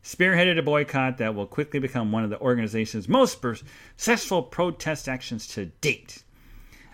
[0.04, 3.42] spearheaded a boycott that will quickly become one of the organization's most
[3.96, 6.22] successful protest actions to date.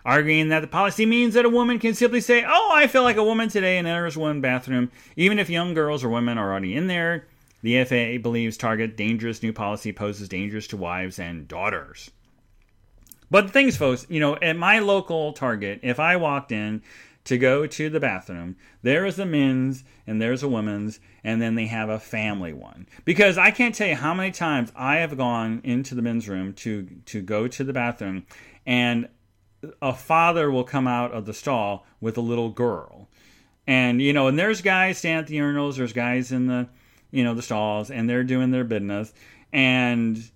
[0.05, 3.17] Arguing that the policy means that a woman can simply say, Oh, I feel like
[3.17, 6.77] a woman today, and enters one bathroom, even if young girls or women are already
[6.77, 7.27] in there.
[7.63, 12.09] The FAA believes Target dangerous new policy poses dangers to wives and daughters.
[13.33, 16.83] But the thing is, folks, you know, at my local Target, if I walked in
[17.25, 18.57] to go to the bathroom.
[18.83, 22.87] There is a men's and there's a women's, and then they have a family one.
[23.05, 26.53] Because I can't tell you how many times I have gone into the men's room
[26.55, 28.27] to to go to the bathroom,
[28.67, 29.09] and
[29.81, 33.09] a father will come out of the stall with a little girl,
[33.67, 36.69] and you know, and there's guys standing at the urinals, there's guys in the
[37.11, 39.15] you know the stalls, and they're doing their business,
[39.53, 40.31] and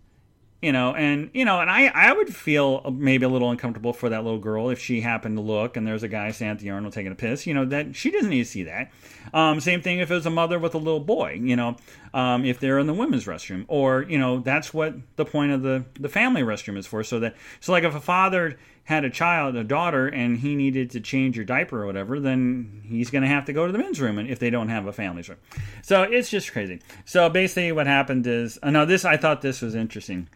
[0.61, 4.09] you know and you know and i i would feel maybe a little uncomfortable for
[4.09, 6.66] that little girl if she happened to look and there's a guy standing at the
[6.66, 8.90] urinal taking a piss you know that she doesn't need to see that.
[9.32, 11.76] Um, same thing if it was a mother with a little boy you know
[12.14, 15.62] um, if they're in the women's restroom or you know that's what the point of
[15.62, 17.04] the the family restroom is for.
[17.04, 20.90] So that so like if a father had a child a daughter and he needed
[20.90, 23.76] to change your diaper or whatever then he's going to have to go to the
[23.76, 25.36] men's room and if they don't have a family's room.
[25.82, 26.80] So it's just crazy.
[27.04, 30.28] So basically what happened is uh, now this i thought this was interesting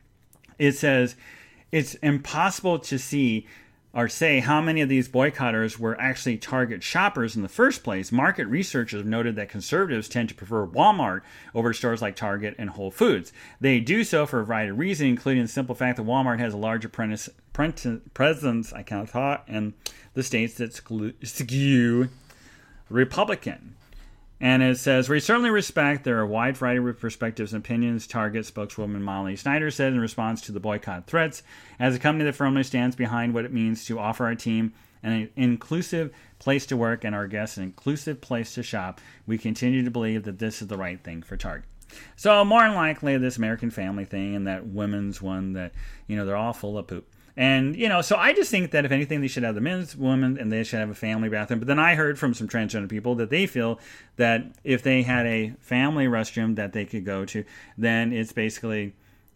[0.58, 1.16] it says
[1.70, 3.46] it's impossible to see
[3.94, 8.10] or say how many of these boycotters were actually Target shoppers in the first place.
[8.10, 11.20] Market researchers noted that conservatives tend to prefer Walmart
[11.54, 13.34] over stores like Target and Whole Foods.
[13.60, 16.54] They do so for a variety of reasons, including the simple fact that Walmart has
[16.54, 17.28] a larger presence,
[18.72, 19.74] I cannot talk, in
[20.14, 22.08] the states that skew
[22.88, 23.76] Republican.
[24.42, 28.08] And it says, We certainly respect there are a wide variety of perspectives and opinions,
[28.08, 31.44] Target spokeswoman Molly Snyder said in response to the boycott threats.
[31.78, 34.72] As a company that firmly stands behind what it means to offer our team
[35.04, 39.84] an inclusive place to work and our guests an inclusive place to shop, we continue
[39.84, 41.68] to believe that this is the right thing for Target.
[42.16, 45.70] So, more than likely, this American family thing and that women's one that,
[46.08, 47.08] you know, they're all full of poop.
[47.36, 49.96] And you know, so I just think that if anything, they should have the men's,
[49.96, 51.60] women, and they should have a family bathroom.
[51.60, 53.80] But then I heard from some transgender people that they feel
[54.16, 57.44] that if they had a family restroom that they could go to,
[57.78, 58.94] then it's basically,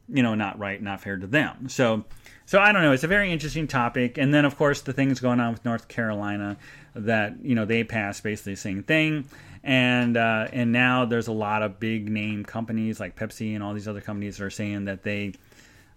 [0.08, 1.70] you know, not right, not fair to them.
[1.70, 2.04] So,
[2.44, 2.92] so I don't know.
[2.92, 4.18] It's a very interesting topic.
[4.18, 6.58] And then, of course, the things going on with North Carolina
[6.94, 9.26] that you know they passed basically the same thing.
[9.62, 13.74] And uh, and now there's a lot of big name companies like Pepsi and all
[13.74, 15.32] these other companies that are saying that they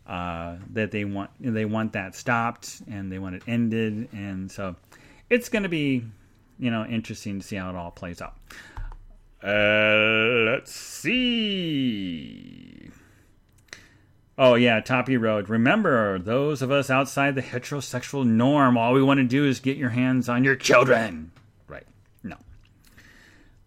[0.10, 4.76] uh, that they want they want that stopped and they want it ended, and so
[5.30, 6.04] it's going to be
[6.58, 8.34] you know interesting to see how it all plays out.
[9.44, 12.10] Uh, let's see.
[14.36, 15.48] Oh yeah, Toppy Road.
[15.48, 19.78] Remember, those of us outside the heterosexual norm, all we want to do is get
[19.78, 21.32] your hands on your children.
[21.68, 21.86] Right?
[22.24, 22.38] No.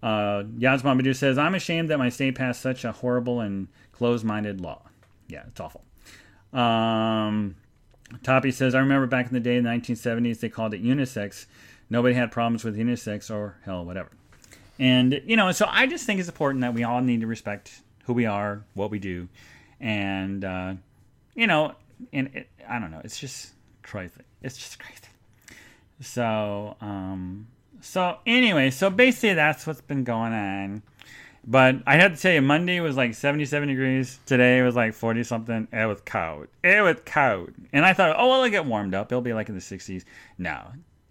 [0.03, 4.61] Uh, Yaz Mamadou says, "I'm ashamed that my state passed such a horrible and closed-minded
[4.61, 4.83] law."
[5.29, 5.85] Yeah, it's awful.
[6.53, 7.57] Um,
[8.23, 11.47] Toppy says, I remember back in the day in the 1970s, they called it unisex.
[11.89, 14.11] Nobody had problems with unisex or hell, whatever.
[14.79, 17.81] And, you know, so I just think it's important that we all need to respect
[18.05, 19.29] who we are, what we do.
[19.81, 20.75] And, uh,
[21.35, 21.75] you know,
[22.13, 24.21] and it, I don't know, it's just crazy.
[24.43, 25.01] It's just crazy.
[26.01, 27.47] So, um,
[27.81, 30.83] so anyway, so basically that's what's been going on.
[31.45, 34.21] But I had to tell you, Monday was like 77 degrees.
[34.27, 35.67] Today was like 40 something.
[35.73, 36.47] It was cold.
[36.63, 37.51] It was cold.
[37.73, 39.11] And I thought, oh, well, it'll get warmed up.
[39.11, 40.05] It'll be like in the 60s.
[40.39, 40.61] No,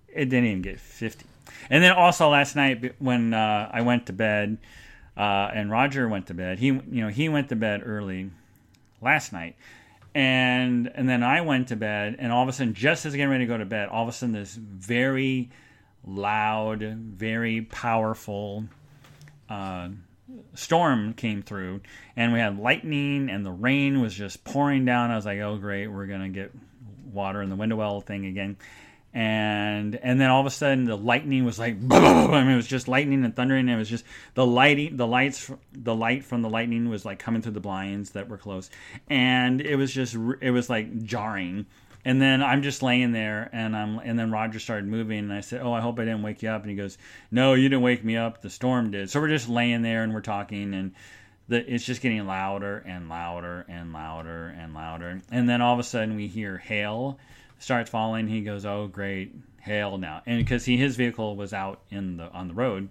[0.07, 1.25] it didn't even get 50.
[1.69, 4.57] And then also last night when uh, I went to bed
[5.17, 8.31] uh, and Roger went to bed, he you know he went to bed early
[9.01, 9.55] last night.
[10.13, 13.29] And and then I went to bed, and all of a sudden, just as getting
[13.29, 15.49] ready to go to bed, all of a sudden, this very
[16.05, 18.65] loud, very powerful
[19.49, 19.89] uh,
[20.53, 21.81] storm came through
[22.15, 25.11] and we had lightning and the rain was just pouring down.
[25.11, 26.51] I was like, oh great, we're gonna get
[27.11, 28.57] water in the window well thing again.
[29.13, 32.67] And and then all of a sudden the lightning was like, I mean, it was
[32.67, 33.67] just lightning and thundering.
[33.67, 34.05] And it was just
[34.35, 38.11] the lighting, the lights, the light from the lightning was like coming through the blinds
[38.11, 38.71] that were closed,
[39.09, 41.65] and it was just it was like jarring.
[42.03, 45.41] And then I'm just laying there, and I'm, and then Roger started moving, and I
[45.41, 46.97] said, "Oh, I hope I didn't wake you up." And he goes,
[47.29, 48.41] "No, you didn't wake me up.
[48.41, 50.93] The storm did." So we're just laying there and we're talking, and
[51.47, 55.21] the, it's just getting louder and louder and louder and louder.
[55.31, 57.19] And then all of a sudden we hear hail
[57.59, 58.27] starts falling.
[58.27, 62.29] He goes, "Oh, great, hail now!" And because he his vehicle was out in the
[62.31, 62.89] on the road,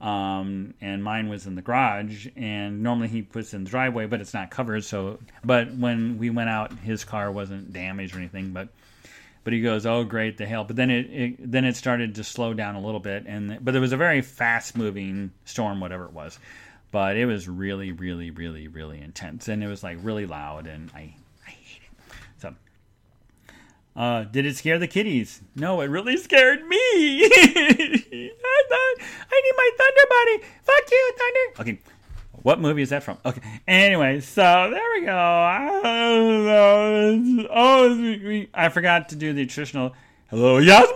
[0.00, 2.28] um, and mine was in the garage.
[2.36, 4.84] And normally he puts in the driveway, but it's not covered.
[4.84, 8.52] So, but when we went out, his car wasn't damaged or anything.
[8.52, 8.68] But
[9.44, 12.24] but he goes, "Oh, great, the hail!" But then it, it then it started to
[12.24, 16.04] slow down a little bit, and but it was a very fast moving storm, whatever
[16.04, 16.38] it was.
[16.90, 20.90] But it was really, really, really, really intense, and it was like really loud, and
[20.94, 21.14] I
[21.46, 22.14] I hate it.
[22.38, 22.54] So
[23.98, 25.42] uh, did it scare the kitties?
[25.56, 26.76] No, it really scared me.
[27.24, 27.26] I
[28.68, 28.96] thought
[29.28, 30.38] I need my Thunder Buddy.
[30.62, 31.60] Fuck you, Thunder.
[31.62, 31.80] Okay,
[32.44, 33.18] what movie is that from?
[33.26, 35.16] Okay, anyway, so there we go.
[37.50, 39.94] Oh, I forgot to do the traditional
[40.30, 40.86] hello, Yas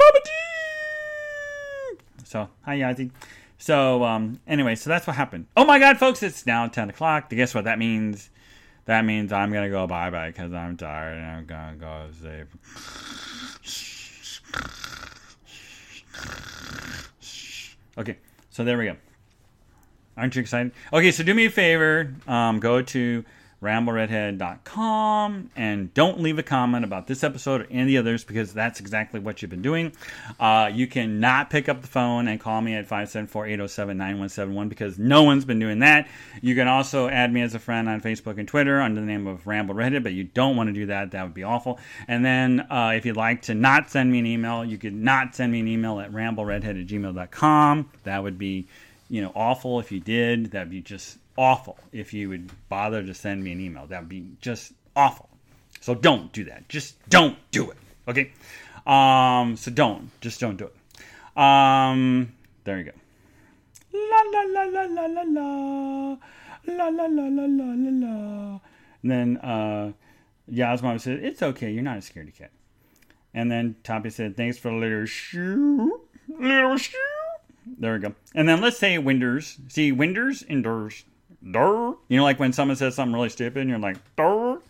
[2.25, 3.11] So hi Yazzie.
[3.59, 5.47] So um, anyway, so that's what happened.
[5.57, 6.23] Oh my God, folks!
[6.23, 7.31] It's now ten o'clock.
[7.31, 8.31] Guess what that means?
[8.85, 12.49] That means I'm gonna go bye bye because I'm tired and I'm gonna go sleep.
[17.97, 18.17] Okay,
[18.51, 18.97] so there we go.
[20.17, 20.73] Aren't you excited?
[20.93, 22.13] Okay, so do me a favor.
[22.27, 23.25] Um, go to
[23.63, 29.21] rambleredhead.com and don't leave a comment about this episode or any others because that's exactly
[29.21, 29.93] what you've been doing.
[30.39, 35.45] Uh, you cannot pick up the phone and call me at 574-807-9171 because no one's
[35.45, 36.09] been doing that.
[36.41, 39.27] You can also add me as a friend on Facebook and Twitter under the name
[39.27, 41.13] of Ramble Redhead, but you don't want to do that.
[41.13, 41.79] That would be awful.
[42.09, 45.37] And then uh, if you'd like to not send me an email, you could not
[45.37, 47.91] send me an email at rambleredhead at gmail.com.
[48.03, 48.67] That would be,
[49.09, 50.51] you know, awful if you did.
[50.51, 53.87] That'd be just awful if you would bother to send me an email.
[53.87, 55.29] That would be just awful.
[55.81, 56.69] So don't do that.
[56.69, 57.77] Just don't do it.
[58.09, 58.33] Okay?
[58.87, 60.11] Um, so don't.
[60.21, 61.41] Just don't do it.
[61.41, 62.33] Um,
[62.65, 62.93] there you go.
[63.93, 66.17] La la la la la la la.
[66.65, 68.61] La la la la la la la.
[69.03, 69.93] And then uh
[70.57, 72.51] mom said, It's okay, you're not a scaredy cat.
[73.35, 76.03] And then Toppy said, Thanks for the little shoe.
[76.29, 76.99] Little shoe.
[77.79, 78.15] There we go.
[78.35, 79.59] And then let's say Winders.
[79.69, 81.05] See, Winders indoors.
[81.51, 81.97] Durr.
[82.09, 84.61] You know, like when someone says something really stupid and you're like, durr.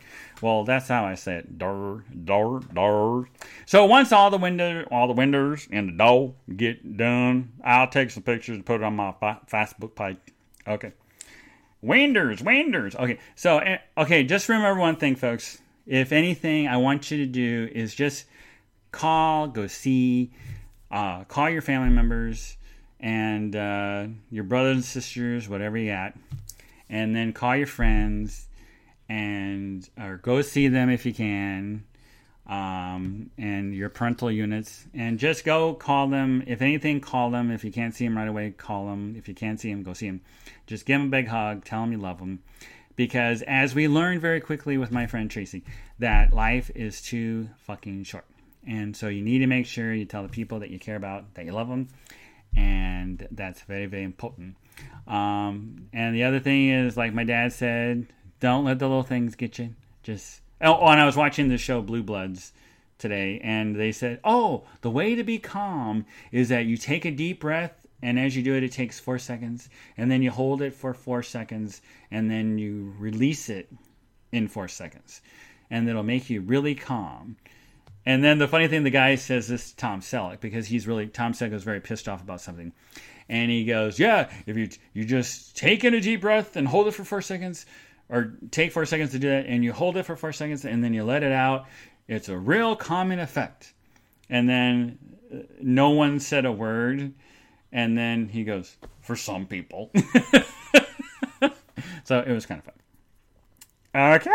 [0.40, 1.58] Well, that's how I say it.
[1.58, 3.28] Durr, durr, durr.
[3.66, 8.10] So once all the window, all the windows and the door get done, I'll take
[8.10, 9.12] some pictures and put it on my
[9.50, 10.16] Facebook page.
[10.66, 10.92] Okay.
[11.82, 12.94] Winders, winders.
[12.94, 13.18] Okay.
[13.34, 15.60] So, eh, okay, just remember one thing, folks.
[15.86, 18.24] If anything, I want you to do is just
[18.92, 20.30] call, go see,
[20.90, 22.56] uh, call your family members
[23.00, 26.14] and uh, your brothers and sisters, whatever you got
[26.92, 28.46] and then call your friends
[29.08, 31.84] and or go see them if you can
[32.46, 34.84] um, and your parental units.
[34.92, 36.44] And just go call them.
[36.46, 37.50] If anything call them.
[37.50, 39.94] If you can't see them right away call them if you can't see them go
[39.94, 40.20] see them
[40.66, 41.64] just give them a big hug.
[41.64, 42.40] Tell them you love them
[42.94, 45.64] because as we learned very quickly with my friend tracy
[45.98, 48.26] that life is too fucking short.
[48.66, 51.34] And so you need to make sure you tell the people that you care about
[51.34, 51.88] that you love them
[52.56, 54.56] and that's very very important
[55.06, 58.06] um, and the other thing is, like my dad said,
[58.40, 59.74] don't let the little things get you.
[60.02, 62.52] Just oh, oh, and I was watching the show Blue Bloods
[62.98, 67.10] today, and they said, oh, the way to be calm is that you take a
[67.10, 70.62] deep breath, and as you do it, it takes four seconds, and then you hold
[70.62, 73.72] it for four seconds, and then you release it
[74.30, 75.20] in four seconds,
[75.70, 77.36] and it'll make you really calm.
[78.04, 81.06] And then the funny thing, the guy says this to Tom Selleck because he's really
[81.06, 82.72] Tom Selleck is very pissed off about something,
[83.28, 86.88] and he goes, "Yeah, if you you just take in a deep breath and hold
[86.88, 87.64] it for four seconds,
[88.08, 90.82] or take four seconds to do that, and you hold it for four seconds, and
[90.82, 91.66] then you let it out,
[92.08, 93.72] it's a real calming effect."
[94.28, 94.98] And then
[95.32, 97.12] uh, no one said a word,
[97.70, 99.92] and then he goes, "For some people."
[102.02, 102.74] so it was kind of fun.
[103.94, 104.30] Okay.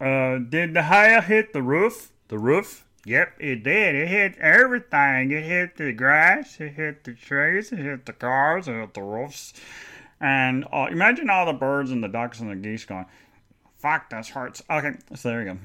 [0.00, 2.12] Uh, did the hail hit the roof?
[2.28, 2.84] The roof?
[3.04, 3.94] Yep, it did.
[3.94, 5.30] It hit everything.
[5.30, 9.02] It hit the grass, it hit the trees, it hit the cars, it hit the
[9.02, 9.54] roofs.
[10.20, 13.06] And uh, imagine all the birds and the ducks and the geese going,
[13.78, 14.62] fuck, this hurts.
[14.68, 15.58] Okay, so there we go.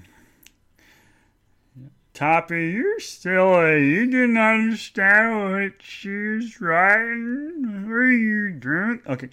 [2.14, 7.88] Toppy, you're still a, you didn't understand what she's writing.
[7.90, 9.08] Are you drunk?
[9.08, 9.30] Okay.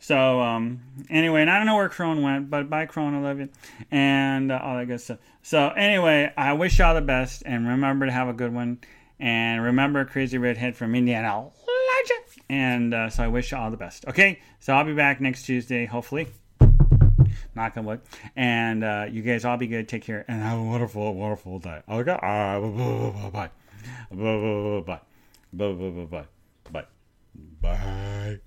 [0.00, 0.80] So um,
[1.10, 3.50] anyway, and I don't know where Crone went, but bye Crone, I love you,
[3.90, 5.18] and uh, all that good stuff.
[5.42, 8.78] So anyway, I wish y'all the best, and remember to have a good one,
[9.18, 11.50] and remember Crazy Redhead from Indiana.
[12.48, 14.06] And uh, so I wish you all the best.
[14.08, 16.28] Okay, so I'll be back next Tuesday, hopefully.
[17.54, 18.00] Knock on wood.
[18.34, 19.88] And uh, you guys all be good.
[19.88, 21.82] Take care and have a wonderful, wonderful day.
[21.88, 23.50] Okay, uh, bye bye bye
[24.10, 25.00] bye bye
[25.52, 26.26] bye bye bye bye
[26.70, 26.84] bye
[27.60, 28.40] bye.